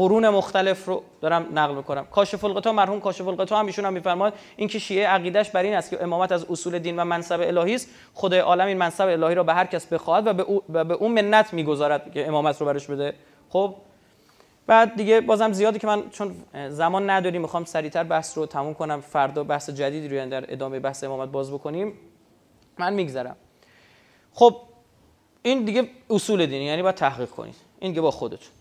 [0.01, 2.07] قرون مختلف رو دارم نقل می‌کنم.
[2.07, 5.91] کاشف القطا مرحوم کاشف القطا هم ایشون هم میفرماد اینکه شیعه عقیدش بر این است
[5.91, 7.89] که امامت از اصول دین و منصب الهی است.
[8.15, 10.95] خدای عالم این منصب الهی را به هر کس بخواهد و به او, و به
[10.95, 13.15] اون منت می‌گذارد که امامت رو برش بده.
[13.49, 13.75] خب
[14.67, 16.37] بعد دیگه بازم زیادی که من چون
[16.69, 19.01] زمان نداریم می‌خوام سریعتر بحث رو تموم کنم.
[19.01, 21.93] فردا بحث جدیدی رو در ادامه بحث امامت باز بکنیم.
[22.79, 23.37] من میگذرم.
[24.33, 24.57] خب
[25.43, 27.57] این دیگه اصول دینی یعنی باید تحقیق کنید.
[27.81, 28.60] این دیگه با خودتون.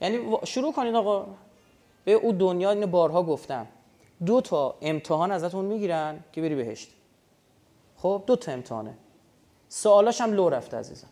[0.00, 1.26] یعنی شروع کنید آقا.
[2.04, 3.66] به او دنیا اینو بارها گفتم.
[4.26, 6.88] دو تا امتحان ازتون می‌گیرن که بری بهشت.
[7.96, 8.94] خب دو تا امتحانه.
[9.68, 11.08] سوالاش هم لو رفته عزیزم.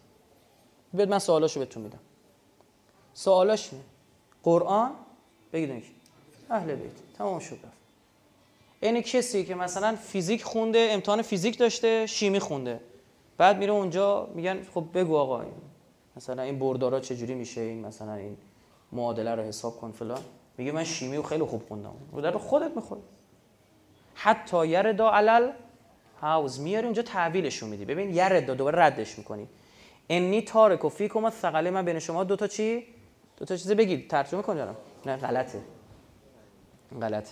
[0.93, 1.99] بیاد من سوالاشو بهتون میدم.
[3.15, 3.81] سوالاش نه
[4.43, 4.91] قرآن؟
[5.53, 5.83] بگید
[6.51, 6.93] اهل بیت.
[7.19, 7.77] تمام شد رفت.
[8.81, 12.81] این کسی که مثلا فیزیک خونده امتحان فیزیک داشته شیمی خونده.
[13.39, 15.45] بعد میره اونجا میگن خب بگو آقا
[16.17, 18.37] مثلا این بردارا چجوری میشه؟ این مثلا این
[18.95, 20.21] معادله رو حساب کن فلان.
[20.59, 21.95] میگه من شیمی رو خیلی خوب خوندم.
[22.17, 23.01] و در خودت می‌خوای
[24.15, 25.51] حتی یردا علل
[26.21, 27.03] هاوز میاری اونجا
[27.63, 27.85] رو میدی.
[27.85, 29.49] ببین یردا دوباره ردش می‌کنی.
[30.09, 32.87] انی تارک و فیکم ثقله من بین شما دو تا چی؟
[33.37, 34.11] دو تا چیز بگید.
[34.11, 34.77] ترجمه کن جانم.
[35.07, 35.61] نه غلطه.
[37.01, 37.29] غلط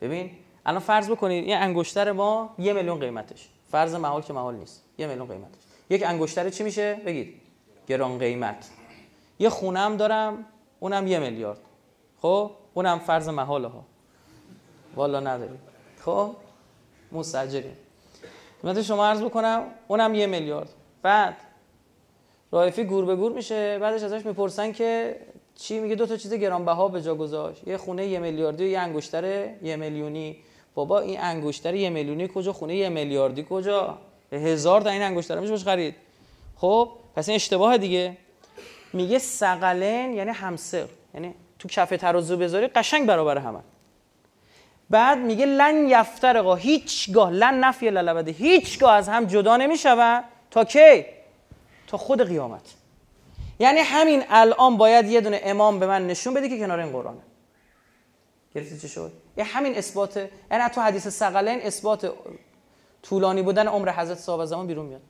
[0.00, 0.30] ببین
[0.66, 3.48] الان فرض بکنید این انگشتر ما یه میلیون قیمتش.
[3.70, 4.84] فرض محال که محال نیست.
[4.98, 5.60] یه میلیون قیمتش.
[5.90, 7.40] یک انگشتر چی میشه؟ بگید.
[7.86, 8.70] گران قیمت.
[9.38, 10.44] یه خونه هم دارم.
[10.80, 11.58] اونم یه میلیارد.
[12.22, 13.84] خب؟ اونم فرض محاله ها.
[14.96, 15.58] والا نداری
[16.04, 16.30] خب؟
[17.12, 17.76] مستجریم.
[18.62, 20.68] خدمت شما عرض بکنم اونم یه میلیارد.
[21.02, 21.36] بعد
[22.52, 25.16] رایفی گور به گور میشه بعدش ازش می‌پرسن که
[25.54, 27.68] چی میگه؟ دو تا چیز گرانبها به جا گذاشت.
[27.68, 30.36] یه خونه یه میلیاردی و یه انگشتر یه میلیونی.
[30.74, 33.98] بابا این انگشتر یه میلیونی کجا؟ خونه یه میلیاردی کجا؟
[34.32, 35.94] هزار تا این انگشتر میشه خرید.
[36.56, 38.16] خب؟ پس این اشتباه دیگه.
[38.92, 40.86] میگه سقلن یعنی همسر.
[41.14, 43.60] یعنی تو کف ترازو بذاری قشنگ برابر همه.
[44.90, 51.04] بعد میگه لن یفترقا هیچگاه لن نفی للبده هیچگاه از هم جدا نمیشون تا کی؟
[51.86, 52.74] تا خود قیامت.
[53.58, 57.20] یعنی همین الان باید یه دونه امام به من نشون بده که کنار این قرآنه
[58.54, 60.16] گرفتی چی شد؟ یه همین اثبات
[60.50, 62.12] یعنی تو حدیث سقلین اثبات
[63.02, 65.00] طولانی بودن عمر حضرت صاحب زمان بیرون میاد.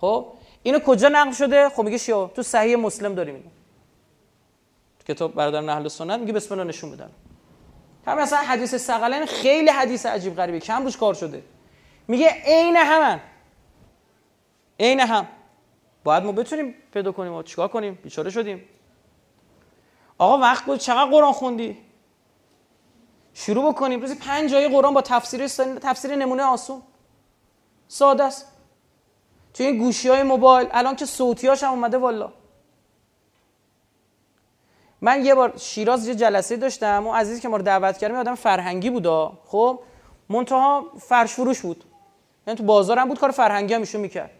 [0.00, 0.32] خب؟
[0.66, 3.52] اینو کجا نقل شده؟ خب میگه شیا تو صحیح مسلم داریم
[4.98, 7.10] تو کتاب برادر اهل سنت میگه بسم الله نشون بدن
[8.06, 11.42] همین مثلا حدیث سقلین خیلی حدیث عجیب غریبی کم روش کار شده.
[12.08, 13.20] میگه عین همن.
[14.80, 15.26] عین هم.
[16.04, 18.64] باید ما بتونیم پیدا کنیم و چیکار کنیم؟ بیچاره شدیم.
[20.18, 21.78] آقا وقت بود چقدر قرآن خوندی؟
[23.34, 24.00] شروع بکنیم.
[24.00, 25.46] روزی پنج جای قرآن با تفسیر
[25.82, 26.82] تفسیر نمونه آسون.
[27.88, 28.55] ساده است.
[29.56, 32.32] توی این گوشی های موبایل الان که صوتی هم اومده والا.
[35.00, 38.34] من یه بار شیراز یه جلسه داشتم و عزیزی که ما رو دعوت کردم آدم
[38.34, 39.80] فرهنگی بودا خب؟
[40.28, 41.84] منتها فرش فروش بود.
[42.46, 44.30] یعنی تو بازارم بود کار فرهنگی هم ایشون می‌کرد.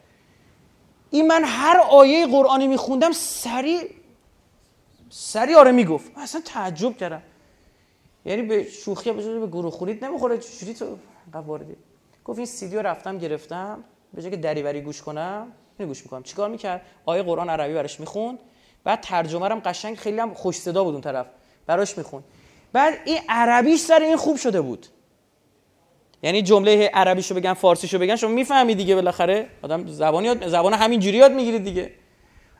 [1.11, 3.91] این من هر آیه قرآنی میخوندم سریع
[5.11, 6.11] سریع آره می‌گفت.
[6.17, 7.23] اصلا تعجب کردم.
[8.25, 10.99] یعنی به شوخی به گروه خورید نمی‌خوره چجوری تو
[11.33, 11.77] واردی
[12.25, 13.85] گفت این سیدیو رفتم گرفتم.
[14.17, 16.23] به جای که دریوری گوش کنم اینو گوش می‌کنم.
[16.23, 18.39] چیکار می‌کرد؟ آیه قرآن عربی براش می‌خوند.
[18.85, 21.27] بعد ترجمه هم قشنگ خیلی هم خوش صدا بود اون طرف.
[21.67, 22.25] براش می‌خوند.
[22.73, 24.87] بعد این عربیش سر این خوب شده بود.
[26.23, 29.47] یعنی جمله عربیشو بگن فارسیشو بگن شما می‌فهمی دیگه بالاخره.
[29.63, 31.93] آدم زبان یاد زبان همین جوری یاد می‌گیرید دیگه.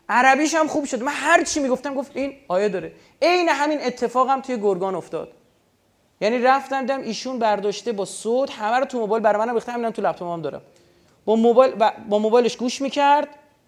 [0.09, 1.03] عربیش هم خوب شد.
[1.03, 2.91] من هر چی می‌گفتم گفت این آیه داره.
[3.21, 5.31] عین همین اتفاقم هم توی گرگان افتاد.
[6.21, 10.01] یعنی رفتم دیدم ایشون برداشته با صوت همه رو تو موبایل برای منم همینم تو
[10.01, 10.61] لپتاپم دارم.
[11.27, 11.73] با موبایل
[12.09, 13.27] با موبایلش گوش می‌کرد.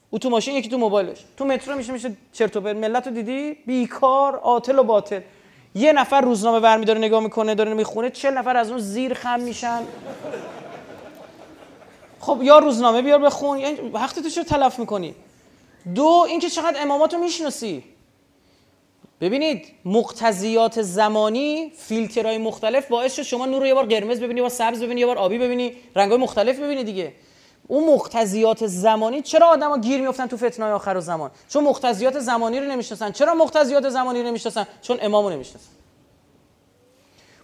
[0.10, 1.18] او تو ماشین یکی تو موبایلش.
[1.38, 5.22] تو مترو میشه میشه چرت و ملت رو دیدی؟ بیکار عاطل و باطل.
[5.76, 9.40] یه نفر روزنامه برمی داره نگاه می‌کنه داره می‌خونه چه نفر از اون زیر خم
[9.40, 9.82] میشن.
[12.20, 13.60] خب یا روزنامه بیار بخون.
[13.60, 15.16] یعنی وقتی تو چرا تلف می‌کنی؟
[15.96, 17.84] دو اینکه چقدر اماماتو می‌شناسی.
[19.22, 24.42] ببینید مقتضیات زمانی فیلترهای مختلف باعث شد شما نور رو یه بار قرمز ببینی یه
[24.42, 25.74] بار سبز ببینی یه بار آبی ببینی.
[25.96, 27.14] رنگای مختلف ببینی دیگه.
[27.72, 32.60] اون مقتضیات زمانی چرا آدما گیر میافتن تو فتنه آخر و زمان؟ چون مقتضیات زمانی
[32.60, 33.12] رو نمی‌شناسن.
[33.12, 35.70] چرا مقتضیات زمانی رو نمی‌شناسن؟ چون امامو نمی‌شناسن.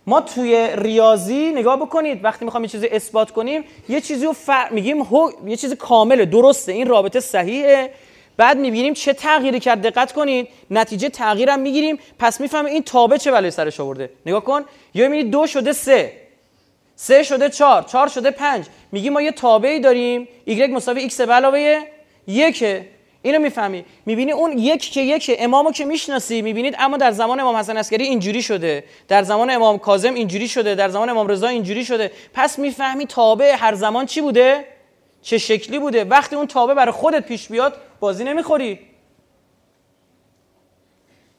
[0.07, 4.49] ما توی ریاضی نگاه بکنید وقتی می‌خوام یه چیزی اثبات کنیم یه چیزی رو ف...
[4.71, 5.31] میگیم هو...
[5.45, 7.91] یه چیز کامله درسته این رابطه صحیحه.
[8.37, 9.81] بعد می‌بینیم چه تغییری کرد.
[9.81, 11.99] دقت کنید نتیجه تغییرم می‌گیریم.
[12.19, 14.09] پس می‌فهمیم این تابع چه بلایی سرش آورده.
[14.25, 14.65] نگاه کن.
[14.93, 16.24] یا می‌بینید دو شده سه.
[16.95, 18.65] سه شده چهار چهار شده پنج.
[18.91, 20.27] میگی ما یه تابعی داریم.
[20.45, 21.79] ایگرگ مساوی ایکس به علاوه
[22.27, 22.87] یکه.
[23.21, 23.85] اینو می‌فهمی.
[24.05, 26.41] می‌بینی اون یک که یک امامو که می‌شناسی.
[26.41, 28.83] می‌بینید اما در زمان امام حسن عسکری اینجوری شده.
[29.07, 30.75] در زمان امام کاظم اینجوری شده.
[30.75, 32.11] در زمان امام رضا اینجوری شده.
[32.33, 34.65] پس می‌فهمی تابع هر زمان چی بوده؟
[35.21, 38.79] چه شکلی بوده؟ وقتی اون تابع برای خودت پیش بیاد بازی نمی‌خوری.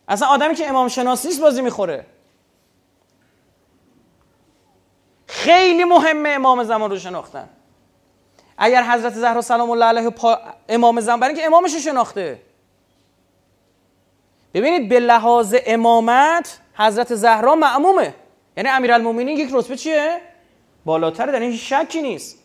[0.09, 2.07] اصلا آدمی که امام شناسی بازی می‌خوره.
[5.47, 7.49] خیلی مهمه امام زمان رو شناختن.
[8.59, 10.39] اگر حضرت زهرا سلام الله علیه پا
[10.69, 12.41] امام زمان برای اینکه امامش رو شناخته.
[14.55, 18.15] ببینید به لحاظ امامت حضرت زهرا معمومه.
[18.57, 20.21] یعنی امیرالمومنین یک رتبه چیه؟
[20.85, 22.39] بالاتر در این شکی نیست.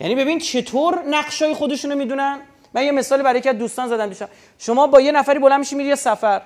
[0.00, 2.40] یعنی ببین چطور نقشای خودشونو می‌دونن؟
[2.74, 4.28] من یه مثالی برای که دوستان زدم دیشب
[4.58, 6.42] شما با یه نفری بلند میشی میری سفر.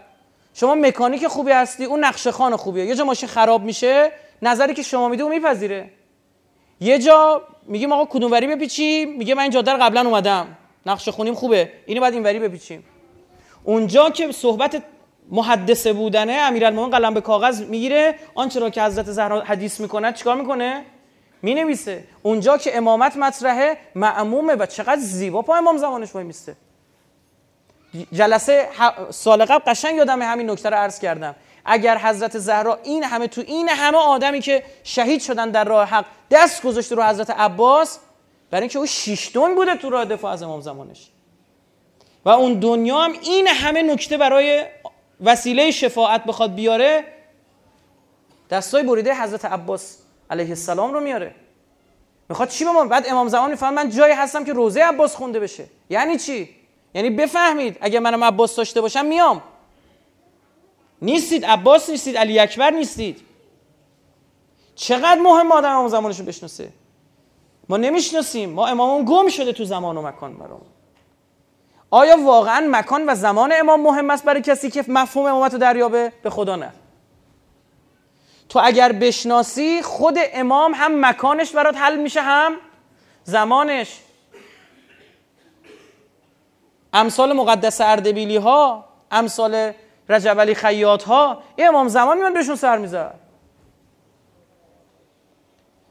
[0.54, 2.84] شما مکانیک خوبی هستی اون نقشه خان خوبیه.
[2.84, 5.90] یه جا ماشین خراب میشه نظری که شما میده اون میپذیره.
[6.80, 10.46] یه جا میگیم آقا کدوم وری بپیچیم؟ میگه من این جاده قبلا اومدم.
[10.86, 11.72] نقشه خونیم خوبه.
[11.86, 12.84] اینو بعد این وری بپیچیم.
[13.64, 14.82] اونجا که صحبت
[15.30, 20.36] محدثه بودنه امیرالمومنین قلم به کاغذ می‌گیره آنچه را که حضرت زهرا حدیث می‌کنه چیکار
[20.36, 20.84] می‌کنه؟
[21.42, 22.04] می‌نویسه.
[22.22, 25.42] اونجا که امامت مطرحه معمومه و چقدر زیبا.
[25.42, 26.56] پا امام زمانش وای میسته
[28.12, 28.68] جلسه
[29.10, 31.34] سال قبل قشنگ یادم همین نکته رو عرض کردم.
[31.64, 36.04] اگر حضرت زهرا این همه تو این همه آدمی که شهید شدن در راه حق
[36.30, 37.98] دست گذاشته رو حضرت عباس
[38.50, 41.08] برای اینکه او شیشتون بوده تو راه دفاع از امام زمانش.
[42.24, 44.64] و اون دنیا هم این همه نکته برای
[45.20, 47.04] وسیله شفاعت بخواد بیاره
[48.50, 49.98] دستای بریده حضرت عباس
[50.30, 51.34] علیه السلام رو میاره.
[52.28, 55.64] می‌خواد چی به بعد امام زمان میفهم من جایی هستم که روزه عباس خونده بشه.
[55.90, 56.63] یعنی چی؟
[56.94, 59.42] یعنی بفهمید اگه منم عباس داشته باشم میام.
[61.02, 63.20] نیستید عباس نیستید علی اکبر نیستید.
[64.74, 66.68] چقدر مهم آدم امام زمانش رو بشناسه؟
[67.68, 68.50] ما نمی‌شناسیم.
[68.50, 70.66] ما امامون گم شده تو زمان و مکان برامون.
[71.90, 76.12] آیا واقعا مکان و زمان امام مهم است برای کسی که مفهوم امامت رو دریابه؟
[76.22, 76.72] به خدا نه.
[78.48, 82.56] تو اگر بشناسی خود امام هم مکانش برات حل میشه هم
[83.24, 84.00] زمانش.
[86.94, 89.72] امثال مقدس اردبیلی ها امثال
[90.08, 93.14] رجب علی خیاط ها امام زمان میان بهشون سر می‌زد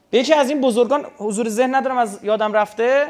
[0.10, 3.08] به یکی از این بزرگان حضور ذهن ندارم از یادم رفته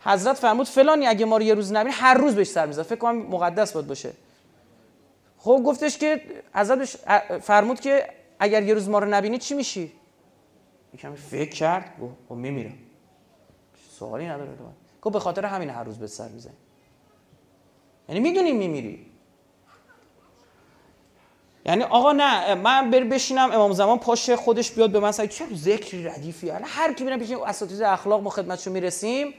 [0.00, 2.98] حضرت فرمود فلانی اگه ما رو یه روز نبینه هر روز بهش سر می‌زد فکر
[2.98, 4.12] کنم مقدس باید باشه.
[5.38, 6.22] خب گفتش که
[6.54, 6.84] حضرت
[7.42, 8.08] فرمود که
[8.38, 9.92] اگر یه روز ما رو نبینی چی میشی؟
[10.98, 12.78] کمی فکر کرد و خب میمیرم.
[13.98, 14.50] سوالی نداره.
[15.02, 16.54] گفت به خاطر همین هر روز به سر می‌زنی.
[18.12, 19.06] یعنی می‌دونی میمیری.
[21.66, 26.04] یعنی آقا نه من بر بشینم امام زمان پاشه خودش بیاد به من چه ذکری
[26.04, 26.50] ردیفی.
[26.50, 29.34] الان هر کی میرم پیش اساتید اخلاق ما خدمتشو می‌رسیم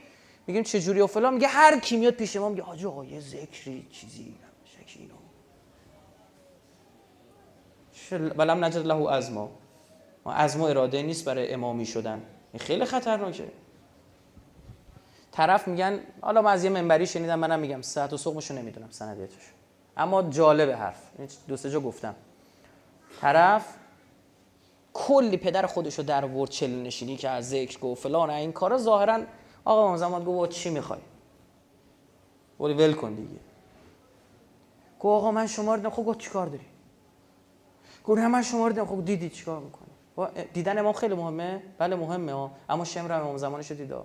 [0.46, 3.20] میگیم چه جوری و فلان میگه هر کی میاد پیش ما میگه حاج آقا یه
[3.20, 4.34] ذکری چیزی.
[4.64, 5.10] شکی
[8.36, 9.50] بلم نجد له ازما
[10.24, 12.22] ما ازما اراده نیست برای امامی شدن.
[12.58, 13.44] خیلی خطرناکه.
[15.34, 19.52] طرف میگن حالا من از یه منبری شنیدم منم میگم صحت و سقمشو نمی‌دونم سندیتش.
[19.96, 21.02] اما جالب حرف.
[21.48, 22.14] دو سه جا گفتم.
[23.20, 23.76] طرف
[24.92, 29.20] کلی پدر خودشو در ورد چل نشینی که از ذکر گفت فلان این کارا ظاهرا
[29.64, 31.00] آقا اون زمان گفت چی می‌خوای؟
[32.60, 33.40] ولی ول کن دیگه.
[35.00, 36.66] گفت آقا من شما رو خب گفت چیکار داری؟
[38.04, 42.84] گفت من شما رو خب دیدی چیکار می‌کنی؟ دیدن امام خیلی مهمه؟ بله مهمه اما
[42.84, 44.04] شمر امام زمانش رو دیدا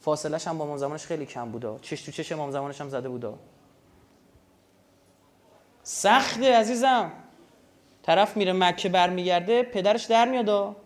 [0.00, 1.78] فاصلش هم با امام زمانش خیلی کم بودا.
[1.78, 3.38] چش تو چش امام زمانش هم زده بودا.
[5.82, 7.12] سخته عزیزم.
[8.02, 10.76] طرف میره مکه برمیگرده پدرش در میاد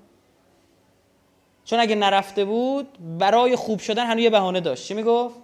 [1.65, 4.89] چون اگه نرفته بود برای خوب شدن هنوز یه بهانه داشت.
[4.89, 5.37] چی می‌گفت؟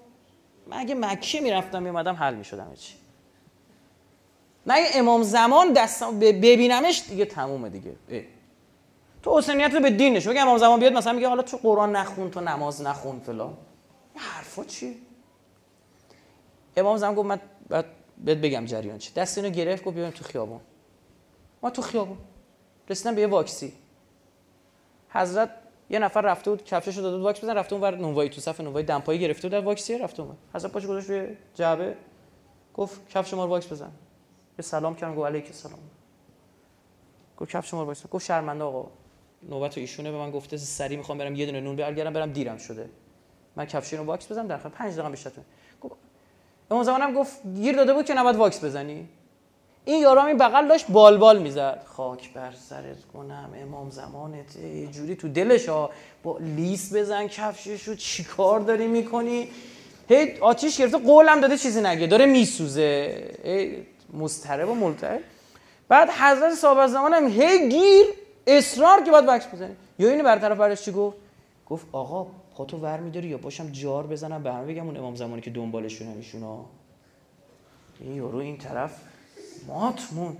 [0.66, 2.74] من اگه مکه می‌رفتم میومدم حل می‌شدم.
[2.74, 2.94] چی
[4.66, 7.92] نه امام زمان دستم ببینمش دیگه تمومه دیگه.
[9.22, 12.30] تو حسینیت رو به دینش بگه امام زمان بیاد مثلا میگه حالا تو قرآن نخون
[12.30, 13.56] تو نماز نخون فلان.
[14.14, 14.96] حرفا چی؟
[16.76, 17.84] امام زمان گفت من بعد
[18.24, 19.12] بهت بگم جریان چی.
[19.14, 20.60] دست اینو گرفت گفت بیایم تو خیابون.
[21.62, 22.18] ما تو خیابون.
[22.88, 23.72] رسیدم به یه واکسی.
[25.10, 25.50] حضرت
[25.90, 28.40] یه نفر رفته بود کفشش رو داده بود واکس بزن رفته اون ور نونوایی تو
[28.40, 31.96] صف نونوایی دمپایی گرفته بود در واکسی رفته اون حضرت پاش گذاشت روی جعبه
[32.74, 33.92] گفت کفش ما رو واکس بزن.
[34.56, 35.78] به سلام کردم گفت علیک سلام.
[37.36, 38.88] گفت کفش ما رو واکس گفت شرمنده آقا.
[39.48, 42.88] نوبت ایشونه به من گفته سری می‌خوام برم یه دونه نون برگردم برم دیرم شده.
[43.56, 45.30] من کفش رو واکس بزنم در 5 دقیقه بیشتر
[45.80, 45.94] گفت
[46.70, 49.08] اون زمانم گفت گیر داده بود که نباید واکس بزنی.
[49.84, 51.82] این یارو این بغل داشت بال بال می‌زد.
[51.86, 54.56] خاک بر سرت کنم امام زمانت.
[54.56, 55.90] یه جوری تو دلش ها
[56.22, 59.48] با لیس بزن کفشش رو چیکار داری می‌کنی؟
[60.08, 62.06] هی آتیش گرفته قولم داده چیزی نگه.
[62.06, 63.74] داره میسوزه.
[64.12, 65.20] مسترب و ملتهب.
[65.88, 68.06] بعد حضرت صاحب زمان هم هی گیر
[68.46, 69.76] اصرار که باید واکس بزنی.
[69.98, 71.16] یا اینو برطرف برش چی گفت؟
[71.68, 72.26] گفت آقا
[72.56, 76.16] پاتو ور میداری یا باشم جار بزنم؟ به همه بگم اون امام زمانی که دنبالشونن
[76.16, 76.64] ایشونا
[78.00, 79.00] این یارو این طرف
[79.66, 80.36] ماتمون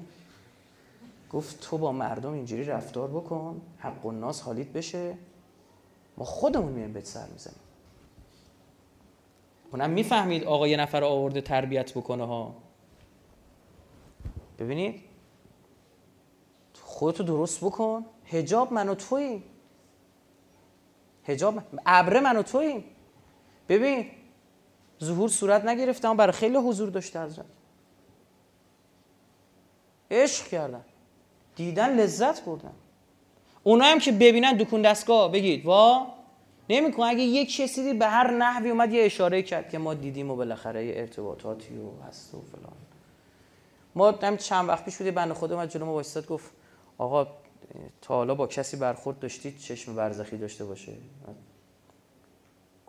[1.32, 5.14] گفت تو با مردم اینجوری رفتار بکن حق و ناس حالیت بشه.
[6.16, 7.61] ما خودمون میایم بهت سر می‌زنیم.
[9.72, 12.55] اونم می‌فهمید آقا یه نفر آورده تربیت بکنه ها.
[14.59, 15.10] ببینید
[17.01, 18.05] خودتو درست بکن.
[18.26, 19.42] هجاب من و تویی
[21.24, 22.84] هجاب ابره من و توییم
[23.68, 24.07] ببین
[25.05, 27.44] ظهور صورت نگرفته اما برای خیلی حضور داشته حضرت.
[30.11, 30.84] عشق کردن.
[31.57, 32.72] دیدن لذت بردن.
[33.62, 36.07] اونا هم که ببینن دکون دستگاه بگید وا؟
[36.70, 40.36] نمیکن اگه یک کسی به هر نحوی اومد یه اشاره کرد که ما دیدیم و
[40.36, 42.72] بالاخره یه ارتباطاتی و هست و فلان.
[43.94, 46.60] ما هم چند وقت پیش بودی بنده خودم از جلو ما گفت
[47.01, 47.26] آقا
[48.03, 50.92] تا حالا با کسی برخورد داشتید چشم برزخی داشته باشه؟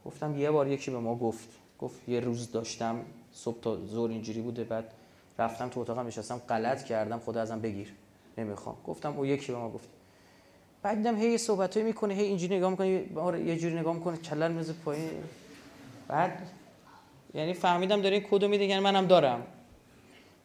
[0.05, 1.49] گفتم یه بار یکی به ما گفت.
[1.79, 4.93] گفت یه روز داشتم صبح تا زور اینجوری بوده بعد
[5.39, 7.93] رفتم تو اتاقم نشستم غلط کردم خدا ازم بگیر.
[8.37, 8.75] نمی‌خوام.
[8.87, 9.89] گفتم او یکی به ما گفت.
[10.81, 12.87] بعد دیدم هی صحبتایی می‌کنه هی اینجوری نگاه می‌کنه
[13.45, 15.23] یه جوری نگاه می‌کنه کلن میز پایین.
[16.07, 16.47] بعد
[17.33, 19.47] یعنی فهمیدم داره این کدو میده یعنی منم دارم.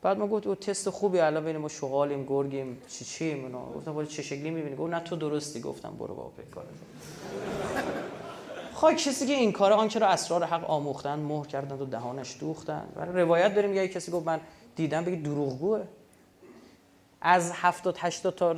[0.02, 3.96] بعد ما گفت او تست خوبی الان بین ما شغالیم گرگیم چی چی اونا گفتم
[3.96, 5.60] ولی چه شکلی می‌بینی؟ گفت نه تو درستی.
[5.60, 6.64] گفتم برو بابا کار
[8.72, 12.88] خواهی کسی که این کاره آن چرا اسرار حق آموختن مهر کردن تو دهانش دوختن.
[12.96, 14.40] و روایت داریم یه کسی گفت من
[14.76, 15.82] دیدم بگی دروغگوه.
[17.20, 18.56] از 70 80 تا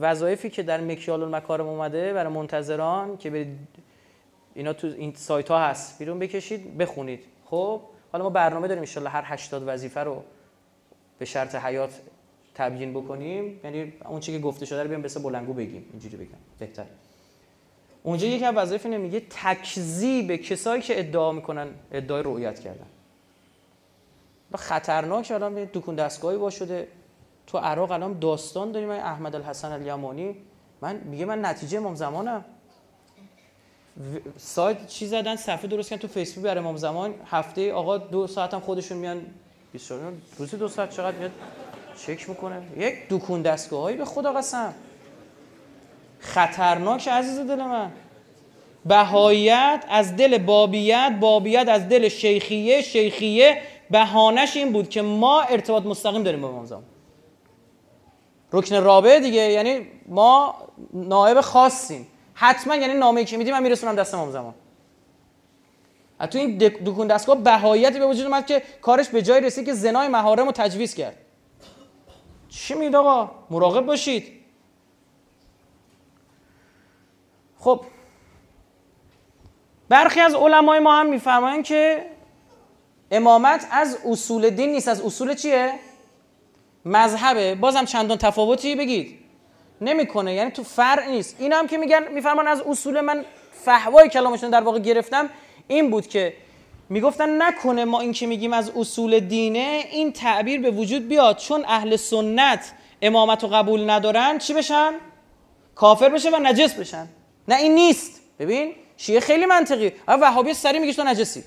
[0.00, 3.46] وظایفی که در مکیال المکارم اومده برای منتظران که به
[4.54, 7.24] اینا تو این سایت ها هست بیرون بکشید بخونید.
[7.44, 7.80] خب
[8.12, 10.22] حالا ما برنامه داریم ان هر 80 وظیفه رو
[11.20, 12.00] به شرط حیات
[12.54, 16.38] تبیین بکنیم یعنی اون چیزی که گفته شده رو بیام مثل بلنگو بگیم اینجوری بگم
[16.58, 16.84] بهتر.
[18.02, 22.86] اونجا یکی از وظایف اینه میگه تکذیب کسایی که ادعا می‌کنن ادعای رؤیت کردن.
[24.54, 26.88] خطرناک الان دکون دستگاهی با شده.
[27.46, 30.36] تو عراق الان داستان داریم احمد الحسن الیمانی.
[30.80, 32.44] من میگه من نتیجه امام زمانم.
[34.36, 37.14] سایت چی زدن؟ صفحه درست کردن تو فیسبوک برای امام زمان.
[37.26, 39.26] هفته آقا دو ساعت هم خودشون میان
[39.72, 41.30] 24 روزی دو ساعت چقدر میاد؟
[42.06, 42.62] چک می‌کنه.
[42.76, 44.74] یک دکون دستگاهی به خدا قسم.
[46.18, 47.90] خطرناک عزیز دل من.
[48.84, 55.86] بهایت از دل بابیت بابیت از دل شیخیه شیخیه بهانش این بود که ما ارتباط
[55.86, 56.84] مستقیم داریم با امام زمان
[58.52, 60.54] رکن رابعه دیگه یعنی ما
[60.92, 62.06] نائب خاصیم.
[62.34, 64.54] حتما یعنی نامه که میدیم من میرسونم دست امام زمان
[66.26, 70.08] تو این دکون دستگاه بهایتی به وجود اومد که کارش به جای رسید که زنای
[70.08, 71.16] محارم رو تجویز کرد.
[72.48, 74.32] چی میده آقا؟ مراقب باشید.
[77.58, 77.84] خب.
[79.88, 82.06] برخی از علمای ما هم میفرمایند که
[83.10, 84.88] امامت از اصول دین نیست.
[84.88, 85.72] از اصول چیه؟
[86.84, 89.18] مذهبه بازم چندان تفاوتی بگید.
[89.80, 90.34] نمی‌کنه.
[90.34, 91.36] یعنی تو فرع نیست.
[91.38, 95.30] اینا هم که میگن میفرمان از اصول من فهوای کلامشون در واقع گرفتم.
[95.70, 96.32] این بود که
[96.88, 101.36] می‌گفتن نکنه ما این که میگیم از اصول دینه این تعبیر به وجود بیاد.
[101.36, 104.92] چون اهل سنت امامت رو قبول ندارن چی بشن؟
[105.74, 107.08] کافر بشه و نجس بشن.
[107.48, 108.20] نه این نیست.
[108.38, 109.92] ببین شیعه خیلی منطقی.
[110.08, 111.44] وهابی سری میگه تو نجسی.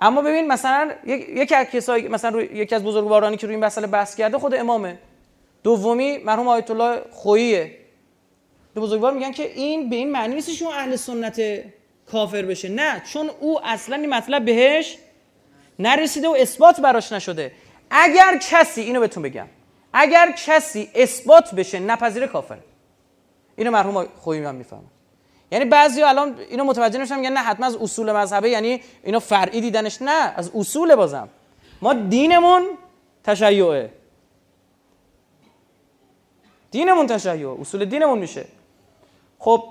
[0.00, 0.90] اما ببین مثلا
[1.28, 4.98] یکی از کسایی مثلا یکی از بزرگوارانی که روی این مسئله بحث کرده خود امامه.
[5.62, 7.78] دومی مرحوم آیت الله خوییه.
[8.74, 11.40] دو بزرگوار میگن که این به این معنی نیست شما اهل سنت
[12.12, 12.68] کافر بشه.
[12.68, 14.98] نه چون او اصلا این مطلب بهش
[15.78, 17.52] نرسیده و اثبات براش نشده.
[17.90, 19.46] اگر کسی اینو بهتون بگم
[19.92, 22.58] اگر کسی اثبات بشه نپذیره کافر.
[23.56, 24.82] اینو مرحوم خویی هم می‌فهمه.
[25.52, 29.60] یعنی بعضی الان اینو متوجه نمیشن میگن نه حتما از اصول مذهبه یعنی اینو فرعی
[29.60, 30.02] دیدنش.
[30.02, 31.28] نه از اصول بازم.
[31.82, 32.66] ما دینمون
[33.24, 33.90] تشیعه.
[36.70, 38.46] دینمون تشیع اصول دینمون میشه.
[39.38, 39.64] خب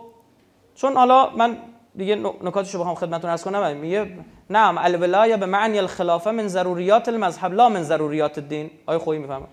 [0.75, 1.57] چون حالا من
[1.95, 4.17] دیگه نکاتشو بخوام خدمتتون عرض کنم میگه
[4.49, 8.71] نعم الولایه به معنی الخلافه من ضروریات المذهب لا من ضروریات الدین.
[8.85, 9.47] آیا خویی می‌فهمم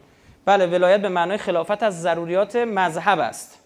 [0.45, 3.59] بله ولایت به معنای خلافت از ضروریات مذهب است.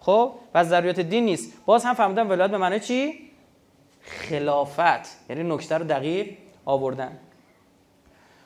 [0.00, 1.52] خب؟ و از ضروریات دین نیست.
[1.66, 3.30] باز هم فهمیدم ولایت به معنای چی؟
[4.02, 5.30] خلافت.
[5.30, 7.18] یعنی نکته رو دقیق آوردن.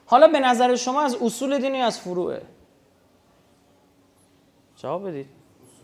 [0.06, 2.42] حالا به نظر شما از اصول دینی از فروعه؟
[4.76, 5.26] جواب بدید.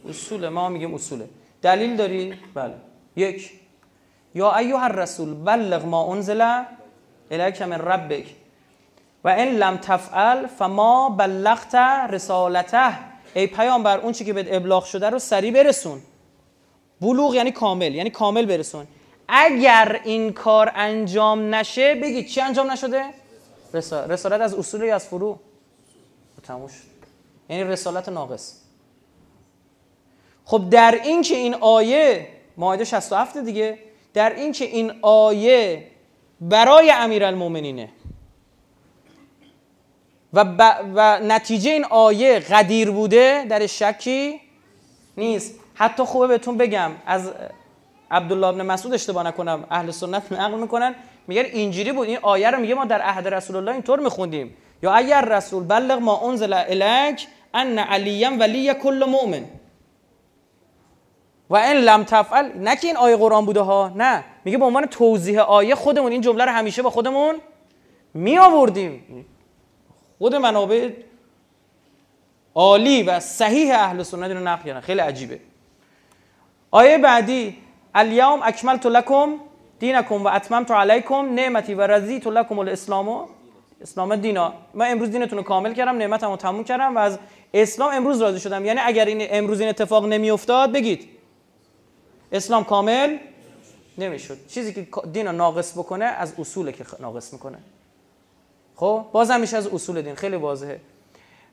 [0.08, 1.28] اصول ما میگیم اصوله.
[1.62, 2.74] دلیل داری بله.
[3.16, 3.61] یک.
[4.34, 6.62] یا ایها الرسول بلغ ما انزل
[7.30, 8.26] الیک من ربک.
[9.24, 11.74] و ان لم تفعل فما بلغت
[12.10, 12.98] رسالته.
[13.34, 16.00] ای پیامبر اون چی که به ابلاغ شده رو سریع برسون.
[17.00, 18.86] بلوغ یعنی کامل یعنی کامل برسون.
[19.28, 23.04] اگر این کار انجام نشه بگید چی انجام نشده؟
[24.08, 25.38] رسالت از اصول یا از فرو؟
[26.42, 26.72] تموش
[27.48, 28.54] یعنی رسالت ناقص.
[30.44, 33.78] خب در این که این آیه مایده 67 دیگه
[34.14, 35.86] در این که این آیه
[36.40, 37.88] برای امیرالمومنینه
[40.32, 40.44] و,
[40.94, 44.40] و نتیجه این آیه قدیر بوده در شکی
[45.16, 45.54] نیست.
[45.74, 47.32] حتی خوبه بهتون بگم از
[48.10, 50.94] عبدالله ابن مسعود اشتباه نکنم اهل سنت نقل می‌کنن
[51.26, 54.56] میگن اینجوری بود این آیه رو میگه ما در عهد رسول الله اینطور میخوندیم.
[54.82, 59.44] یا اگر رسول بلغ ما انزل الک ان علیم ولی کل مؤمن.
[61.52, 64.24] و ان لم تفعل نه که این آیه قرآن بوده ها نه.
[64.44, 67.34] میگه به عنوان توضیح آیه خودمون این جمله رو همیشه با خودمون
[68.14, 69.26] می آوردیم
[70.18, 70.90] خود منابع
[72.54, 74.80] عالی و صحیح اهل سنت رو نقل کردن.
[74.80, 75.40] خیلی عجیبه.
[76.70, 77.56] آیه بعدی
[77.94, 79.34] الیوم اکملت لکم
[79.78, 83.28] دینکم و اتممت علیکم نعمتی و رضیت لکم الاسلام.
[83.82, 84.52] اسلام دینا.
[84.74, 87.18] من امروز دینتون رو کامل کردم نعمتمو تموم کردم و از
[87.54, 88.64] اسلام امروز راضی شدم.
[88.64, 91.08] یعنی اگر این امروز این اتفاق نمیافتاد بگید.
[92.32, 93.18] اسلام کامل
[93.98, 94.46] نمی‌شد.
[94.48, 97.58] چیزی که دین رو ناقص بکنه از اصوله که ناقص می‌کنه.
[98.76, 100.14] خب؟ بازم میشه از اصول دین.
[100.14, 100.80] خیلی واضحه.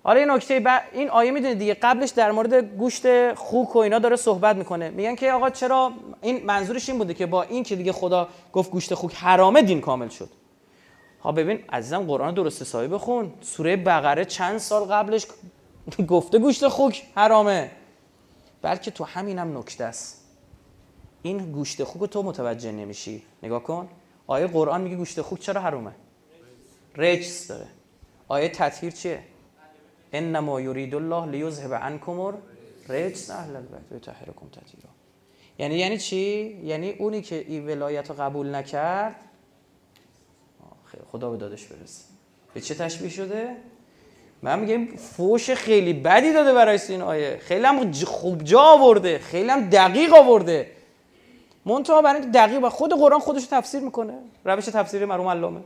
[0.04, 0.68] حالا این نکته ب...
[0.94, 4.90] این آیه می‌دونید دیگه قبلش در مورد گوشت خوک و اینا داره صحبت می‌کنه.
[4.90, 8.72] میگن که آقا چرا این منظورش این بوده که با این که دیگه خدا گفت
[8.72, 10.30] گوشت خوک حرامه دین کامل شد.
[11.24, 13.34] ها ببین عزیزم قرآن درست حسابی بخون.
[13.42, 15.28] سوره بقره چند سال قبلش
[16.08, 17.72] گفته گوشت خوک حرامه.
[18.62, 20.19] بلکه تو همینم نکته است.
[21.22, 23.24] این گوشت خوک تو متوجه نمیشی.
[23.44, 23.90] نگاه کن.
[24.28, 25.92] آیه قرآن میگه گوشت خوک چرا حرامه
[26.96, 27.68] رجس داره.
[28.28, 29.20] آیه تطهیر چیه؟
[30.14, 32.34] انما یرید الله لیذهب عنکم
[32.90, 34.90] رجس اهل البیت و یطهرکم تطهیرا.
[35.60, 39.16] یعنی یعنی چی؟ یعنی اونی که این ولایت رو قبول نکرد
[41.12, 42.04] خدا به دادش برسه.
[42.54, 43.56] به چه تشبیه شده؟
[44.42, 47.38] من میگم فوش خیلی بدی داده برای این آیه.
[47.38, 49.20] خیلی هم خوب جا آورده.
[49.20, 50.72] خیلی هم دقیق آورده.
[51.66, 54.14] منتها برای اینکه دقیق و خود قرآن خودش تفسیر می‌کنه.
[54.46, 55.60] روش تفسیری مرحوم علامه.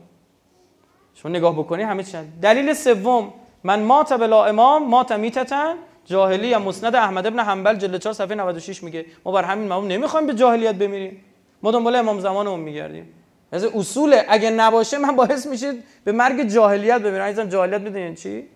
[1.14, 3.34] شما نگاه بکنی همه چی دلیل سوم
[3.64, 5.76] من مات بلا امام مات میتتن
[6.06, 10.28] جاهلی مسند احمد ابن حنبل جلد 4 صفحه 96 میگه ما بر همین مفهوم نمی‌خوایم
[10.28, 11.22] به جاهلیت بمیریم.
[11.64, 13.14] ما دنبال امام زمانمون میگردیم.
[13.52, 15.74] از اصوله اگه نباشه من باعث میشه
[16.04, 17.24] به مرگ جاهلیت بمیرم.
[17.24, 18.48] عزیزم جاهلیت می‌دونین چی؟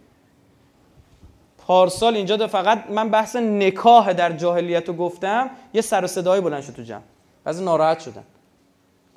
[1.58, 6.64] پارسال اینجا فقط من بحث نکاح در جاهلیت رو گفتم یه سر و صدای بلند
[6.64, 7.02] شد تو جمع.
[7.48, 8.24] بعضی ناراحت شدن.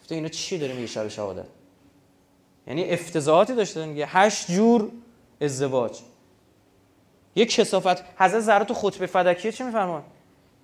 [0.01, 1.47] گفته اینا چی داره میگه شب شهادت
[2.67, 4.91] یعنی افتضاحاتی داشته میگه هشت جور
[5.41, 6.01] ازدواج.
[7.35, 8.05] یه کسافت.
[8.17, 10.03] حضرت زهرا تو خطبه فدکیه چی میفرمان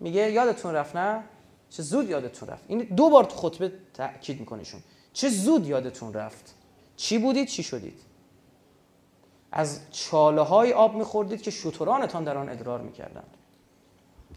[0.01, 1.23] میگه یادتون رفت نه؟
[1.71, 2.65] چه زود یادتون رفت.
[2.69, 4.81] این دو بار تو خطبه تاکید میکنهشون
[5.13, 6.55] چه زود یادتون رفت؟
[6.97, 8.01] چی بودید؟ چی شدید؟
[9.53, 13.37] از چاله های آب میخوردید که شترانتان در آن ادرار می‌کردند.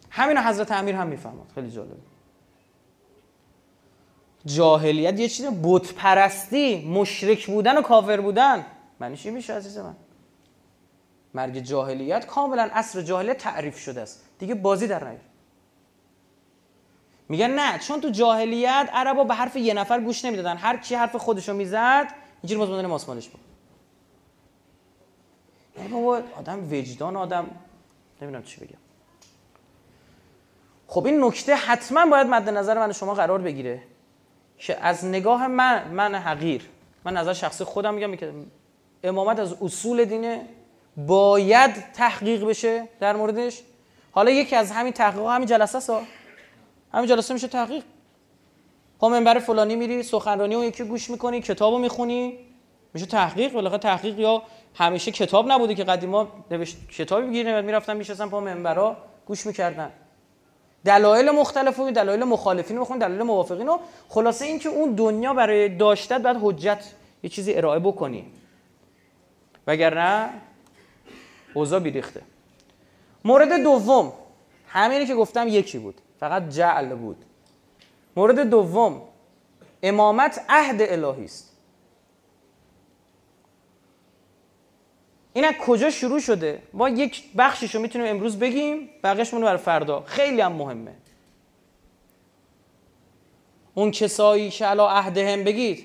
[0.10, 1.98] همین حضرت امیر هم می‌فهمد خیلی جالب
[4.46, 8.66] جاهلیت یه چیز بت پرستی مشرک بودن و کافر بودن.
[9.00, 9.96] معنی چی میشه عزیز من؟
[11.34, 14.26] مرگ جاهلیت کاملا اصر جاهلیت تعریف شده است.
[14.40, 15.20] دیگه بازی در نیار.
[17.30, 20.58] میگن نه چون تو جاهلیت عربا به حرف یه نفر گوش نمی‌دادن.
[20.58, 22.08] هر کی حرف خودشو می‌زد
[22.42, 23.42] اینجوری باز ماسمالش بود.
[25.78, 27.48] یعنی بابا آدم وجدان آدم.
[28.22, 28.78] نمی‌دونم چی بگم.
[30.88, 33.84] خب این نکته حتما باید مد نظر من شما قرار بگیره.
[34.60, 36.62] که از نگاه من من حقیر.
[37.06, 38.34] من نظر شخصی خودم میگم که
[39.04, 40.46] امامت از اصول دینه
[40.98, 43.62] باید تحقیق بشه در موردش.
[44.12, 46.02] حالا یکی از همین تحقیق همین جلسه سا
[46.94, 47.84] همین جلسه میشه تحقیق.
[49.00, 52.38] پا منبر فلانی میری سخنرانی اون یکی گوش می‌کنی کتابو می‌خونی
[52.94, 53.56] میشه تحقیق.
[53.56, 54.44] ولی تحقیق یا
[54.76, 59.92] همیشه کتاب نبوده که قدیما نوشت کتابی می‌گیرن می‌رفتن میشستن پا منبرا گوش می‌کردن.
[60.86, 63.80] دلایل مختلف و دلایل مخالفین رو بخون دلایل موافقین رو.
[64.10, 66.84] خلاصه اینکه اون دنیا برای داشتت بعد حجت
[67.24, 68.26] یه چیزی ارائه بکنی.
[69.68, 70.30] وگرنه
[71.54, 72.22] اوضاع بیریخته.
[73.26, 74.14] مورد دوم
[74.68, 77.18] همینی که گفتم یکی بود فقط جعل بود.
[78.16, 79.02] مورد دوم
[79.84, 81.49] امامت عهد الهی است.
[85.40, 90.04] این از کجا شروع شده؟ ما یک بخشش رو می‌تونیم امروز بگیم بقیهش برای فردا.
[90.06, 90.96] خیلی هم مهمه.
[93.74, 95.84] اون کسایی که علا عهدهم بگید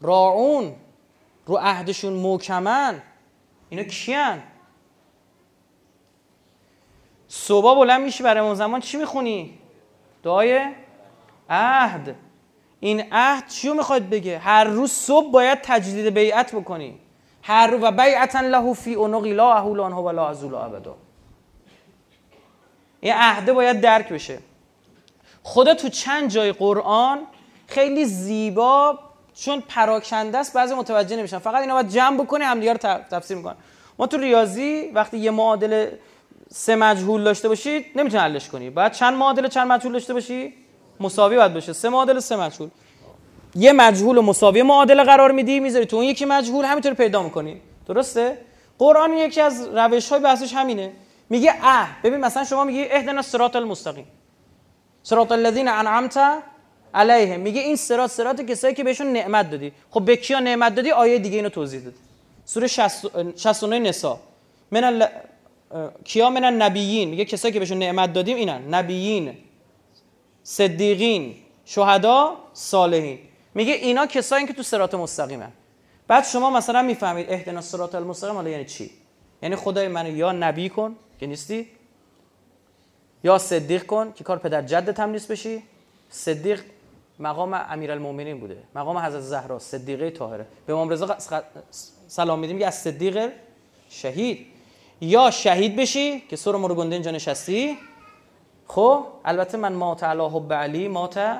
[0.00, 0.74] راعون.
[1.46, 3.02] رو عهدشون موکمن
[3.68, 4.42] اینا کیان؟
[7.28, 9.58] صبح بلند میشی برای اون زمان چی می‌خونی؟
[10.22, 10.66] دعای
[11.50, 12.16] عهد.
[12.80, 16.98] این عهد چیو می‌خواد بگه؟ هر روز صبح باید تجدید بیعت بکنی.
[17.50, 20.94] هر و بیعتا له فی اونقی لا اهول آنها ولا ازول ابدا.
[23.00, 24.38] این عهده باید درک بشه.
[25.42, 27.18] خدا تو چند جای قرآن
[27.66, 28.98] خیلی زیبا
[29.34, 31.38] چون پراکنده است بعضی متوجه نمیشن.
[31.38, 32.78] فقط اینا باید جمع بکنی همدیگه رو
[33.10, 33.56] تفسیر می‌کنن.
[33.98, 35.98] ما تو ریاضی وقتی یه معادله
[36.50, 38.70] سه مجهول داشته باشید نمی‌تونی حلش کنی.
[38.70, 40.54] بعد چند معادله چند مجهول داشته باشی؟
[41.00, 41.72] مساوی باید باشه.
[41.72, 42.70] سه معادله سه مجهول.
[43.54, 47.60] یه مجهول و مساوی معادله قرار میدی می‌ذاری تو اون یکی مجهول همینطور پیدا می‌کنی.
[47.86, 48.38] درسته؟
[48.78, 50.92] قرآن یکی از روش های بحثش همینه.
[51.30, 54.06] میگه اه ببین مثلا شما میگی اهدنا الصراط المستقیم.
[55.02, 56.20] صراط الذین انعمت
[56.94, 57.40] علیهم.
[57.40, 59.72] میگه این صراط صراط کسایی که بهشون نعمت دادی.
[59.90, 61.94] خب به کیا نعمت دادی؟ آیه دیگه اینو توضیح داد.
[62.44, 64.16] سوره 69 نساء.
[64.70, 65.08] من
[66.04, 68.74] کیا من النبیین؟ میگه کسایی که بهشون نعمت دادیم اینن.
[68.74, 69.32] نبیین
[70.42, 71.34] صدیقین
[71.64, 73.18] شهدا صالحین.
[73.54, 75.52] میگه اینا کسایی که تو صراط مستقیمن
[76.08, 78.90] بعد شما مثلا می‌فهمید اهدنا الصراط المستقیم حالا یعنی چی؟
[79.42, 81.68] یعنی خدای منو یا نبی کن که نیستی
[83.24, 85.62] یا صدیق کن که کار پدر جدت هم نیست بشی.
[86.10, 86.62] صدیق
[87.18, 88.56] مقام امیرالمومنین بوده.
[88.74, 90.46] مقام حضرت زهرا صدیقه طاهره.
[90.66, 91.16] به امام رضا
[92.08, 93.32] سلام میدیم که از صدیق
[93.90, 94.46] شهید.
[95.00, 97.78] یا شهید بشی که سر مرو گنده اینجا نشستی.
[98.66, 101.38] خب البته من مات علی حب علی مات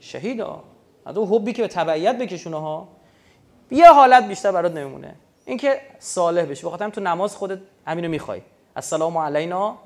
[0.00, 0.62] شهیدا.
[1.06, 2.88] از اون حبی که به تبعیت بکشونه ها
[3.70, 5.14] یه حالت بیشتر برات نمیمونه.
[5.46, 8.40] اینکه صالح بشی بخاطر تو نماز خودت همینو می‌خوای.
[8.76, 9.76] السلام علینا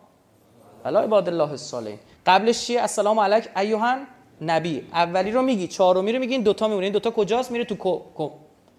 [0.85, 1.99] علی عباد الله الصالحین.
[2.27, 4.07] قبلش چیه؟ السلام علیک ایوهن
[4.41, 6.87] نبی اولی رو میگی چهارمی رو میگی این دوتا میمونه.
[6.87, 8.31] این دوتا کجاست؟ میره تو کو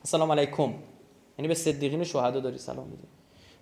[0.03, 0.73] السلام علیکم.
[1.37, 3.03] یعنی به صدیقین و شهدا داری سلام میدی.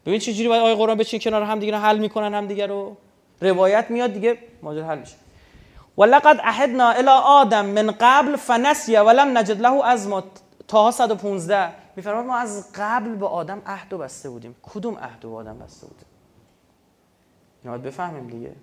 [0.06, 2.98] ببین چه جوری باید آیه قرآن بچین کنار هم دیگه حل می‌کنن هم دیگه رو.
[3.42, 5.16] روایت میاد دیگه ماجرا حل میشه.
[5.98, 10.24] ولقد عهدنا الى آدم من قبل فنسي ولم نجد له عزما
[10.68, 14.56] تا 115 میفرماد ما از قبل به آدم عهد و بسته بودیم.
[14.64, 16.06] کدوم عهد به آدم بسته بودیم؟
[17.64, 18.56] اینو بفهمیم دیگه.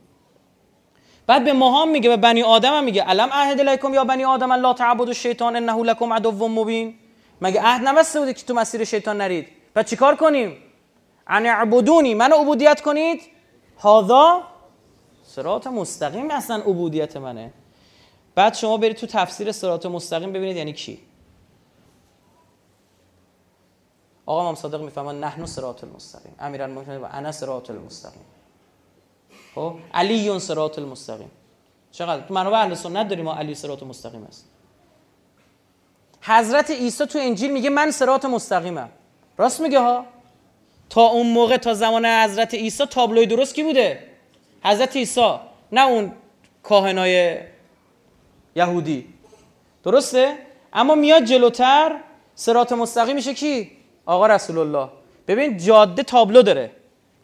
[1.27, 4.73] بعد به ما میگه به بنی آدم میگه علم عهد الیکم یا بنی آدم لا
[4.73, 6.95] تعبدوا الشیطان انه لکم عدو مبین.
[7.41, 10.57] مگه عهد نبسته بوده که تو مسیر شیطان نرید؟ بعد چیکار کنیم؟
[11.27, 13.21] ان اعبدونی منو عبودیت کنید؟
[13.85, 14.43] هذا
[15.35, 17.53] صراط مستقیم اصلا عبودیت منه.
[18.35, 21.01] بعد شما برید تو تفسیر صراط مستقیم ببینید یعنی کی
[24.27, 26.35] آقا امام صادق می‌فهمن نحن صراط المستقیم.
[26.39, 28.23] امیرالمومنین و انا صراط المستقیم.
[29.55, 31.31] خب؟ علی صراط المستقیم.
[31.93, 34.45] چقدر؟ تو منابع اهل سنت داریم ما علی صراط مستقیم است
[36.23, 38.89] حضرت عیسی تو انجیل میگه من صراط مستقیمم.
[39.39, 40.07] راست میگه ها؟
[40.91, 44.14] تا اون موقع تا زمان حضرت عیسی تابلوی درست کی بوده؟
[44.65, 45.35] حضرت عیسی
[45.73, 46.13] نه اون
[46.63, 47.39] کاهنای
[48.57, 49.07] یهودی.
[49.85, 50.39] درسته؟
[50.73, 52.01] اما میاد جلوتر
[52.35, 53.71] صراط مستقیم میشه کی؟
[54.07, 54.89] آقا رسول الله
[55.29, 56.71] ببین جاده تابلو داره.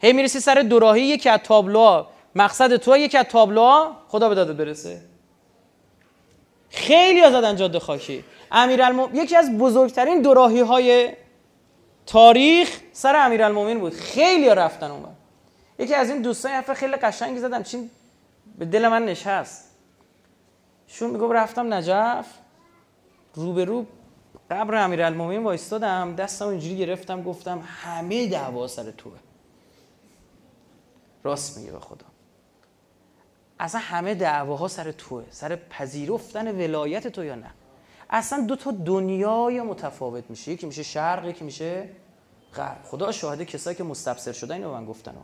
[0.01, 2.07] هی می‌رسی سر دوراهی یکی از تابلوها.
[2.35, 3.97] مقصد تو یکی از تابلوها.
[4.07, 5.01] خدا به داده برسه.
[6.69, 8.23] خیلی ها زدن جاده خاکی.
[8.51, 11.09] امیرالمومنین یکی از بزرگترین دوراهی های
[12.05, 13.93] تاریخ سر امیرالمومنین بود.
[13.93, 15.05] خیلی رفتن اون
[15.81, 17.89] یکی از این دوستان حرف خیلی قشنگی زدم چین
[18.57, 19.71] به دل من نشست.
[20.87, 22.27] شون میگم رفتم نجف.
[23.33, 23.85] رو به رو
[24.49, 26.15] قبر امیرالمومنین وایستادم.
[26.15, 29.17] دستم اینجوری گرفتم گفتم همه دعوا سر توه.
[31.23, 32.05] راست میگه به خدا.
[33.59, 35.23] اصلا همه دعواها سر توه.
[35.29, 37.51] سر پذیرفتن ولایت تو یا نه؟
[38.09, 40.51] اصلا دو تا دنیای متفاوت میشه.
[40.51, 41.89] یکی میشه شرق یکی میشه
[42.55, 42.83] غرب.
[42.83, 45.15] خدا شاهده کسایی که مستبصر شدن اینو من گفتن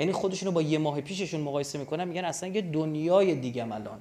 [0.00, 4.00] یعنی خودشونو با یه ماه پیششون مقایسه می‌کنن میگن اصلا یه دنیای دیگه الان.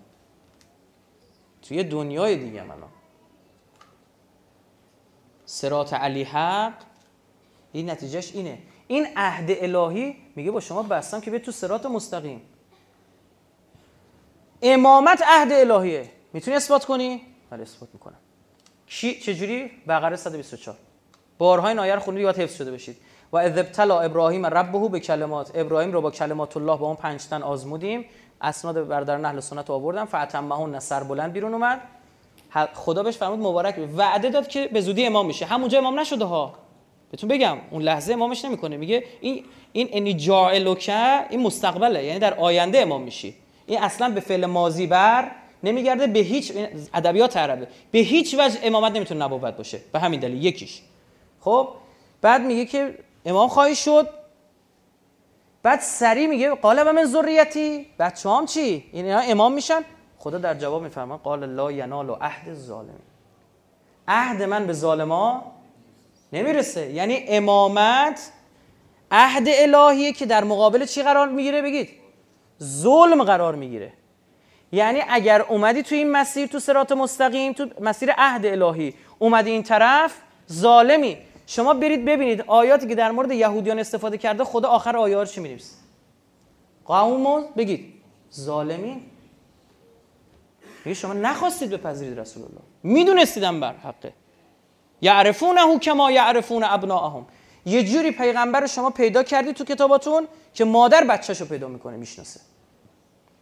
[1.62, 2.90] توی دنیای دیگه الان.
[5.46, 6.74] سرات علی حق.
[7.72, 8.58] این نتیجهش اینه.
[8.88, 12.42] این عهد الهی میگه با شما بستم که به تو سرات مستقیم.
[14.62, 16.12] امامت عهد الهیه.
[16.34, 18.20] می‌تونی اثبات کنی؟ بله اثبات می‌کنم.
[18.88, 20.78] چی؟ چجوری؟ بقره 124
[21.38, 22.98] بارهای نایر خونی یاد حفظ شده بشید.
[23.32, 27.26] و اذ ابتلا ابراهیم ربه به کلمات ابراهیم رو با کلمات الله با اون پنج
[27.26, 28.06] تن آزمودیم.
[28.42, 30.06] اسناد برادران اهل سنت آوردم.
[30.06, 31.82] فاتمهون سر بلند بیرون اومد.
[32.74, 33.76] خدا بهش فرمود مبارک.
[33.98, 36.54] وعده داد که به زودی امام میشه همونجا امام نشده ها.
[37.12, 38.78] بهتون بگم اون لحظه امامش نمی‌کنه.
[38.78, 42.04] میگه این این انی جاعلوکه این مستقبله.
[42.04, 43.36] یعنی در آینده امام میشی.
[43.66, 45.32] این اصلا به فعل ماضی بر
[45.64, 46.08] نمیگرده.
[46.08, 46.54] به هیچ
[46.94, 47.68] ادبیات عربه.
[47.92, 49.80] به هیچ وجه امامت نمی‌تونه نبوت باشه.
[49.94, 50.46] به همین دلیل.
[50.46, 50.82] یکیش.
[51.42, 51.70] خب
[52.22, 52.96] بعد میگه که
[53.30, 54.10] امام خواهی شد.
[55.64, 57.86] بعد سری میگه قال من ذریتی.
[58.00, 59.82] بچه هم چی؟ اینا امام میشن.
[60.18, 63.00] خدا در جواب میفرما قال لا ینال و عهد ظالم
[64.08, 65.52] عهد من به ظالما
[66.34, 66.92] نمی‌رسه.
[66.92, 68.32] یعنی امامت
[69.12, 71.90] عهد الهیه که در مقابل چی قرار می‌گیره؟ بگید.
[72.64, 73.94] ظلم قرار می‌گیره.
[74.72, 79.64] یعنی اگر اومدی تو این مسیر تو سرات مستقیم تو مسیر عهد الهی اومدی این
[79.64, 80.16] طرف
[80.52, 81.18] ظالمی.
[81.50, 85.76] شما برید ببینید آیاتی که در مورد یهودیان استفاده کرده خدا آخر آیات چی می‌نویسه؟
[86.86, 87.94] قوم بگید.
[88.34, 89.02] ظالمین.
[90.86, 92.62] میگه شما نخواستید بپذیرید رسول الله.
[92.84, 94.14] میدونستیدم بر حقه.
[95.02, 97.26] یعرفونه کما یعرفون ابناءهم.
[97.66, 102.40] یه جوری پیغمبر شما پیدا کردید تو کتاباتون که مادر بچهشو پیدا می‌کنه می‌شناسه.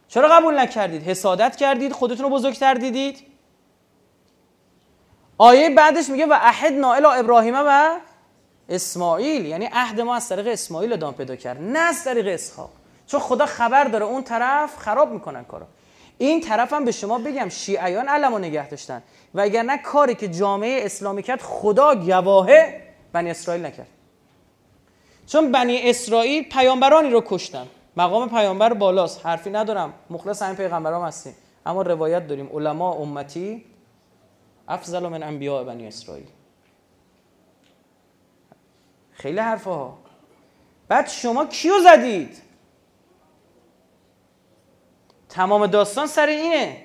[0.08, 3.37] چرا قبول نکردید؟ حسادت کردید؟ خودتون رو بزرگتر دیدید؟
[5.38, 7.98] آیه بعدش میگه و عهد نائل ابراهیم و
[8.68, 9.46] اسماعیل.
[9.46, 12.70] یعنی عهد ما از طریق اسماعیل ادامه پیدا کرد نه از طریق اسحاق.
[13.06, 15.66] چون خدا خبر داره اون طرف خراب می‌کنن کارو.
[16.18, 19.02] این طرفم به شما بگم شیعیان علمو نگه داشتن.
[19.34, 22.80] و اگر نه کاری که جامعه اسلامی کرد خدا گواهه
[23.12, 23.86] بنی اسرائیل نکرد.
[25.26, 27.66] چون بنی اسرائیل پیامبرانی رو کشتن.
[27.96, 29.26] مقام پیامبر بالاست.
[29.26, 29.92] حرفی ندارم.
[30.10, 31.34] مخلص همین پیغمبرام هستیم.
[31.66, 32.50] اما روایت داریم.
[32.54, 33.64] علما امتی
[34.68, 36.26] افضل من انبیاء بنی اسرائیل.
[39.12, 39.98] خیلی حرفه ها
[40.88, 42.42] بعد شما کیو زدید؟
[45.28, 46.82] تمام داستان سر اینه.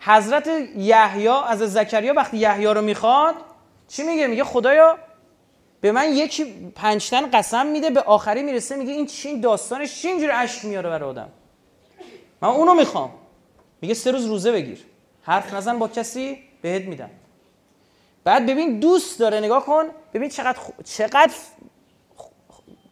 [0.00, 3.34] حضرت یحیی از زکریا وقتی یحیی رو می‌خواد
[3.88, 4.98] چی میگه؟ میگه خدایا
[5.80, 10.32] به من یکی پنجتن قسم میده به آخری می‌رسه میگه این چی داستانش چی اینجوری
[10.32, 11.28] اشک میاره برای آدم؟
[12.42, 13.10] من اونو می‌خوام.
[13.80, 14.84] میگه سه روز روزه بگیر.
[15.22, 17.10] حرف نزن با کسی بهت میدم.
[18.24, 19.84] بعد ببین دوست داره نگاه کن.
[20.14, 21.34] ببین چقدر چقدر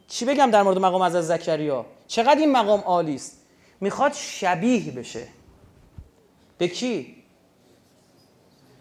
[0.09, 3.47] چی بگم در مورد مقام از زکریا؟ چقدر این مقام عالی است.
[3.81, 5.29] می‌خواد شبیه بشه.
[6.59, 7.24] به کی؟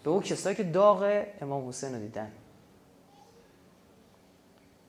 [0.04, 2.32] به اون کسایی که داغ امام حسین رو دیدن.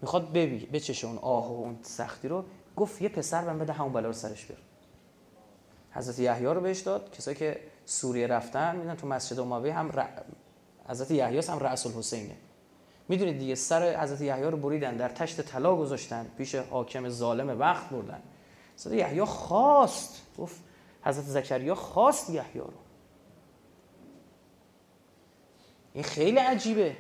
[0.01, 2.45] می‌خواد ببی بچشه اون آه و اون سختی رو.
[2.75, 4.59] گفت یه پسر من بده همون بلا رو سرش بیار.
[5.91, 7.11] حضرت یحیی رو بهش داد.
[7.11, 9.91] کسایی که سوریه رفتن میدن تو مسجد اموی هم.
[10.89, 12.35] حضرت یحیی هم رأس الحسینه.
[13.09, 17.89] می‌دونید دیگه سر حضرت یحیی رو بریدن در تشت طلا گذاشتن پیش حاکم ظالم وقت
[17.89, 18.21] بردن.
[18.77, 20.55] حضرت یحیی خواست گفت
[21.03, 22.73] حضرت زکریا خواست یحیی رو.
[25.93, 26.95] این خیلی عجیبه.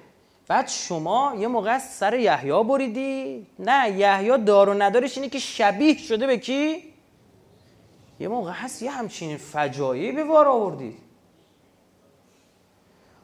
[0.47, 5.97] بعد شما یه موقع سر یحیی بریدی؟ نه یحیی دار و ندارش اینه که شبیه
[5.97, 6.83] شده به کی؟
[8.19, 11.08] یه موقع هست یه همچین فجایعی به بار آوردید.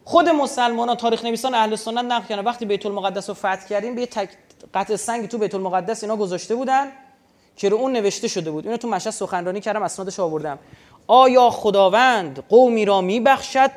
[0.06, 2.44] خود مسلمان ها تاریخ نویسان اهل سنت نقل کردن.
[2.44, 4.08] وقتی بیت المقدس رو فتح کردیم به یه
[4.74, 6.92] قطع سنگی تو بیت المقدس اینا گذاشته بودن
[7.56, 8.66] که رو اون نوشته شده بود.
[8.66, 10.60] اینو تو مشهد سخنرانی کردم اسنادش آوردم.
[11.08, 13.72] آیا خداوند قومی را میبخشد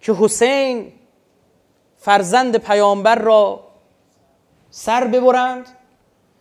[0.00, 0.92] که حسین
[1.96, 3.60] فرزند پیامبر را
[4.70, 5.66] سر ببرند؟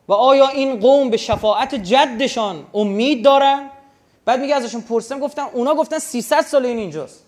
[0.07, 3.69] و آیا این قوم به شفاعت جدشان امید دارن
[4.25, 7.26] بعد میگه ازشون پرسیدم گفتن اونا گفتن 300 سال این اینجاست.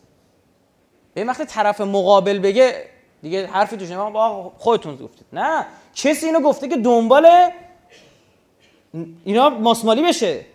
[1.23, 2.85] به وقتی طرف مقابل بگه
[3.21, 5.25] دیگه حرفی توش نمیاد خودتون گفتید.
[5.33, 5.65] نه.
[5.95, 7.51] کسی اینو گفته که دنبال
[9.23, 10.45] اینا ماسمالی بشه.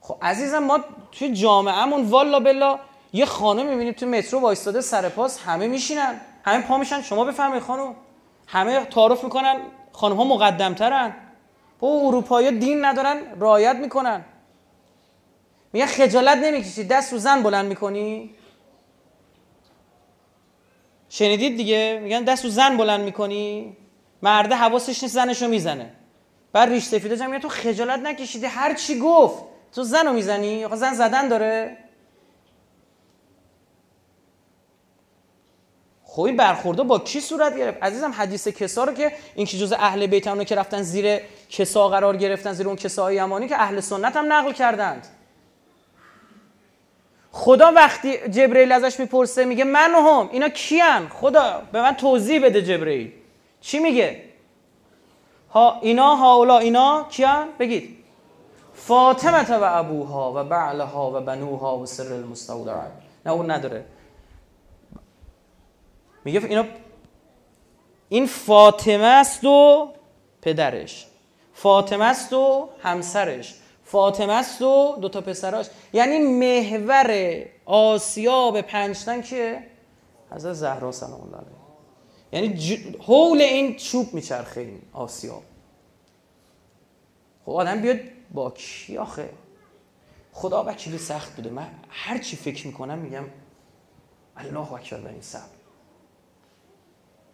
[0.00, 0.80] خب عزیزم ما
[1.12, 2.78] توی جامعهمون والا بلا
[3.12, 6.20] یه خانم می‌بینید تو مترو وایستاده سر پاس همه میشینن.
[6.44, 7.02] همه پا میشن.
[7.02, 7.94] شما بفهمید خانم.
[8.46, 9.60] همه تعارف می‌کنن.
[9.92, 11.14] خانم ها مقدمترن.
[11.78, 14.24] با اروپایی دین ندارن رعایت می‌کنن.
[15.76, 18.34] میگن خجالت نمی‌کشی دست رو زن بلند می‌کنی؟
[21.08, 23.76] شنیدید دیگه؟ میگن دست رو زن بلند می‌کنی؟
[24.22, 25.92] مرده حواسش نیست زنشو می‌زنه.
[26.52, 30.76] بعد ریش سفیده میگه تو خجالت نکشیدی هر چی گفت تو زن رو می‌زنی؟ آقا
[30.76, 31.76] زن زدن داره.
[36.04, 39.72] خب این برخورده با کی صورت گرفت؟ عزیزم حدیث کسا رو که این که جز
[39.72, 41.20] اهل بیت که رفتن زیر
[41.50, 45.06] کسا قرار گرفتن زیر اون کساهای یمانی که اهل سنت هم نقل کردند.
[47.36, 52.62] خدا وقتی جبرئیل ازش می‌پرسه میگه من هم اینا کیان؟ خدا به من توضیح بده
[52.62, 53.12] جبرئیل.
[53.60, 54.22] چی میگه؟
[55.50, 57.96] ها اینا هاولا اینا کیان؟ بگید.
[58.74, 62.74] فاطمه و ابوها و بعلها و بنوها و سر المستودع.
[63.26, 63.84] نه اون نداره.
[66.24, 66.64] میگه اینا
[68.08, 69.88] این فاطمه است و
[70.42, 71.06] پدرش.
[71.54, 73.54] فاطمه است و همسرش.
[73.86, 75.66] فاطمه است و دو تا پسراش.
[75.92, 79.62] یعنی محور آسیا به پنجتن که؟
[80.30, 81.56] حضرت زهرا سلام الله علیه.
[82.32, 85.42] یعنی حول این چوب میچرخه این آسیا
[87.44, 88.00] خب آدم بیاد
[88.34, 89.30] با کی آخه؟
[90.32, 91.50] خدا وکیلی سخت بوده.
[91.50, 93.24] من هر چی فکر می‌کنم میگم
[94.36, 95.42] الله اکبر به این صبر.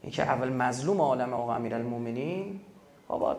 [0.02, 2.60] این که اول مظلوم عالم آقا امیرالمومنین.
[3.08, 3.36] بابا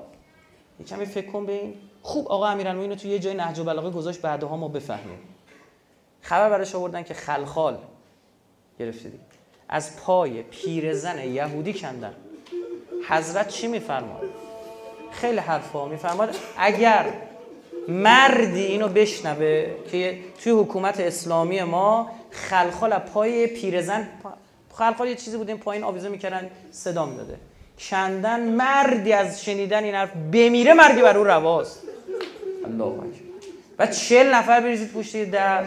[0.80, 4.22] یه کمی فکر کن به این خوب آقا امیرالمومنین تو یه جای نهج البلاغه گذاشت
[4.22, 5.20] بعدها ما بفهمیم.
[6.22, 7.78] خبر براش آوردن که خلخال
[8.80, 9.12] گرفته
[9.70, 12.14] از پای پیرزن یهودی کندن.
[13.10, 14.24] حضرت چی میفرماد؟
[15.12, 17.06] خیلی حرفا میفرماد اگر
[17.88, 24.08] مردی اینو بشنوه که توی حکومت اسلامی ما خلخال پای پیرزن
[24.74, 27.38] خلقا یه چیزی بودیم پایین آویزه می‌کردن صدا می‌داده.
[27.80, 31.84] کندن مردی از شنیدن این حرف بمیره مرگی بر او رواست.
[32.66, 33.08] الله اکبر
[33.80, 35.64] و چل نفر بریزید پشت در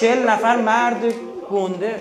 [0.00, 1.14] چل نفر مرد
[1.50, 2.00] گنده.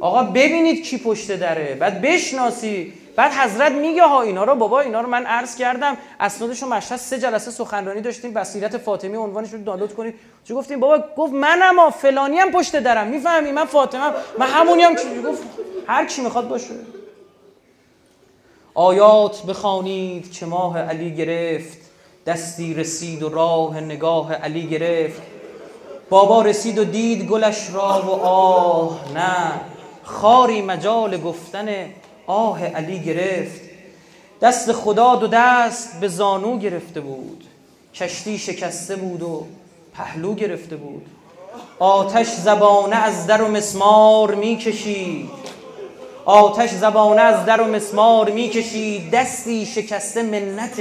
[0.00, 1.74] آقا ببینید کی پشت دره.
[1.74, 2.92] بعد بشناسی.
[3.16, 5.96] بعد حضرت میگه ها اینا رو بابا اینا رو من عرض کردم.
[6.20, 8.32] اسنادش رو مشهد سه جلسه سخنرانی داشتیم.
[8.32, 10.14] بصیرت فاطمی عنوانش رو دانلود کنید.
[10.44, 13.06] چی گفتیم؟ بابا گفت منم ها فلانی هم پشت درم.
[13.06, 15.42] می‌فهمی؟ من فاطمه من همونی هم گفت.
[15.86, 16.74] هر کی می‌خواد باشه.
[18.74, 21.78] آیات بخوانید که ماه علی گرفت.
[22.26, 25.22] دستی رسید و راه نگاه علی گرفت.
[26.10, 29.60] بابا رسید و دید گلش را و آه نه
[30.02, 31.68] خاری مجال گفتن
[32.26, 33.60] آه علی گرفت.
[34.40, 37.44] دست خدا دو دست به زانو گرفته بود.
[37.94, 39.46] کشتی شکسته بود و
[39.94, 41.06] پهلو گرفته بود.
[41.78, 45.30] آتش زبانه از در و مسمار می‌کشید.
[46.30, 50.80] آتش زبانه از در و مسمار می‌کشید دستی شکسته منت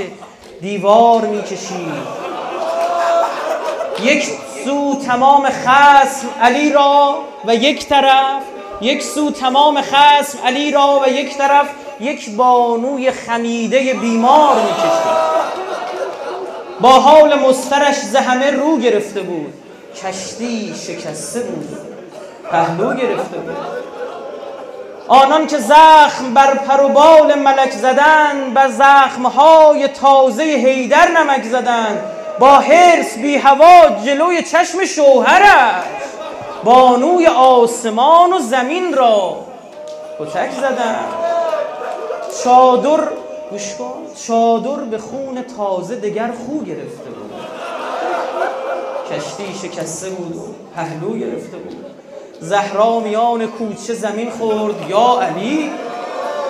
[0.62, 2.20] دیوار می‌کشید
[4.04, 4.26] یک
[4.66, 8.44] سو تمام خسم علی را و یک طرف
[8.82, 11.68] یک سو تمام خسم علی را و یک طرف
[12.00, 15.20] یک بانوی خمیده بیمار می‌کشید
[16.82, 19.54] با حال مسترش زهمه رو گرفته بود
[19.96, 21.78] کشتی شکسته بود
[22.52, 23.90] پهلو گرفته بود.
[25.10, 32.02] آنان که زخم بر پر و بال ملک زدن بر زخمهای تازه هیدر نمک زدن.
[32.40, 35.84] با حرس بی هوا جلوی چشم شوهرش.
[36.64, 39.38] بانوی آسمان و زمین را
[40.20, 41.06] کتک زدن.
[42.44, 43.04] چادر
[43.52, 43.76] گوش
[44.28, 47.34] چادر به خون تازه دگر خو گرفته بود.
[49.12, 50.42] کشتی شکسته بود و
[50.76, 51.89] پهلو گرفته بود.
[52.42, 55.72] زهرا میان کوچه زمین خورد یا علی؟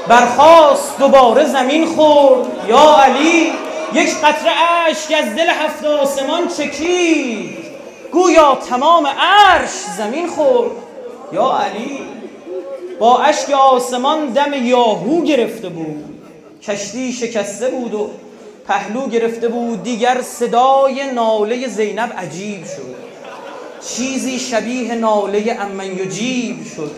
[0.08, 3.52] برخواست دوباره زمین خورد یا علی؟
[3.94, 4.52] یک قطره
[4.88, 7.58] اشک از دل هفت آسمان چکید.
[8.12, 10.72] گویا تمام عرش زمین خورد
[11.34, 12.00] یا علی؟
[13.00, 16.06] با اشک آسمان دم یاهو گرفته بود
[16.64, 18.10] کشتی شکسته بود و
[18.68, 22.99] پهلو گرفته بود دیگر صدای ناله زینب عجیب شد.
[23.88, 26.92] چیزی شبیه ناله امن یجیب شد.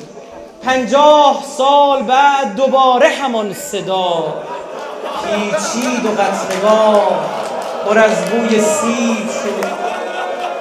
[0.64, 4.34] پنجاه سال بعد دوباره همان صدا.
[5.24, 7.20] پیچید و قطرگاه
[7.86, 9.66] پر از بوی سیب شد.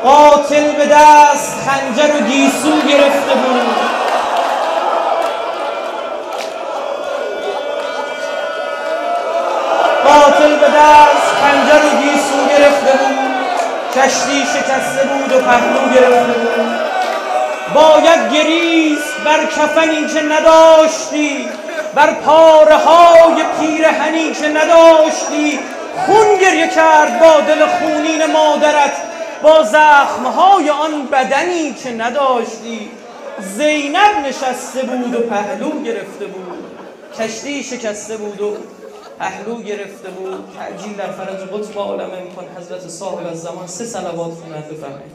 [0.05, 3.77] قاتل به دست خنجر و گیسو گرفته بود.
[10.05, 13.20] قاتل به دست خنجر و گیسو گرفته بود.
[13.97, 16.91] کشتی شکسته بود و پهلو گرفته بود
[17.75, 21.49] باید گریست بر کفنی که نداشتی
[21.95, 25.59] بر پاره های پیرهنی که نداشتی.
[26.07, 28.93] خون گریه کرد با دل خونین مادرت
[29.43, 32.91] با زخمهای آن بدنی که نداشتی.
[33.57, 36.65] زینب نشسته بود و پهلو گرفته بود.
[37.19, 38.57] کشتی شکسته بود و
[39.21, 44.35] پهلو گرفته بود تعجیل در فرج قطب عالم امکان حضرت صاحب از زمان سه سلوات
[44.35, 45.13] خوند بفرمایید.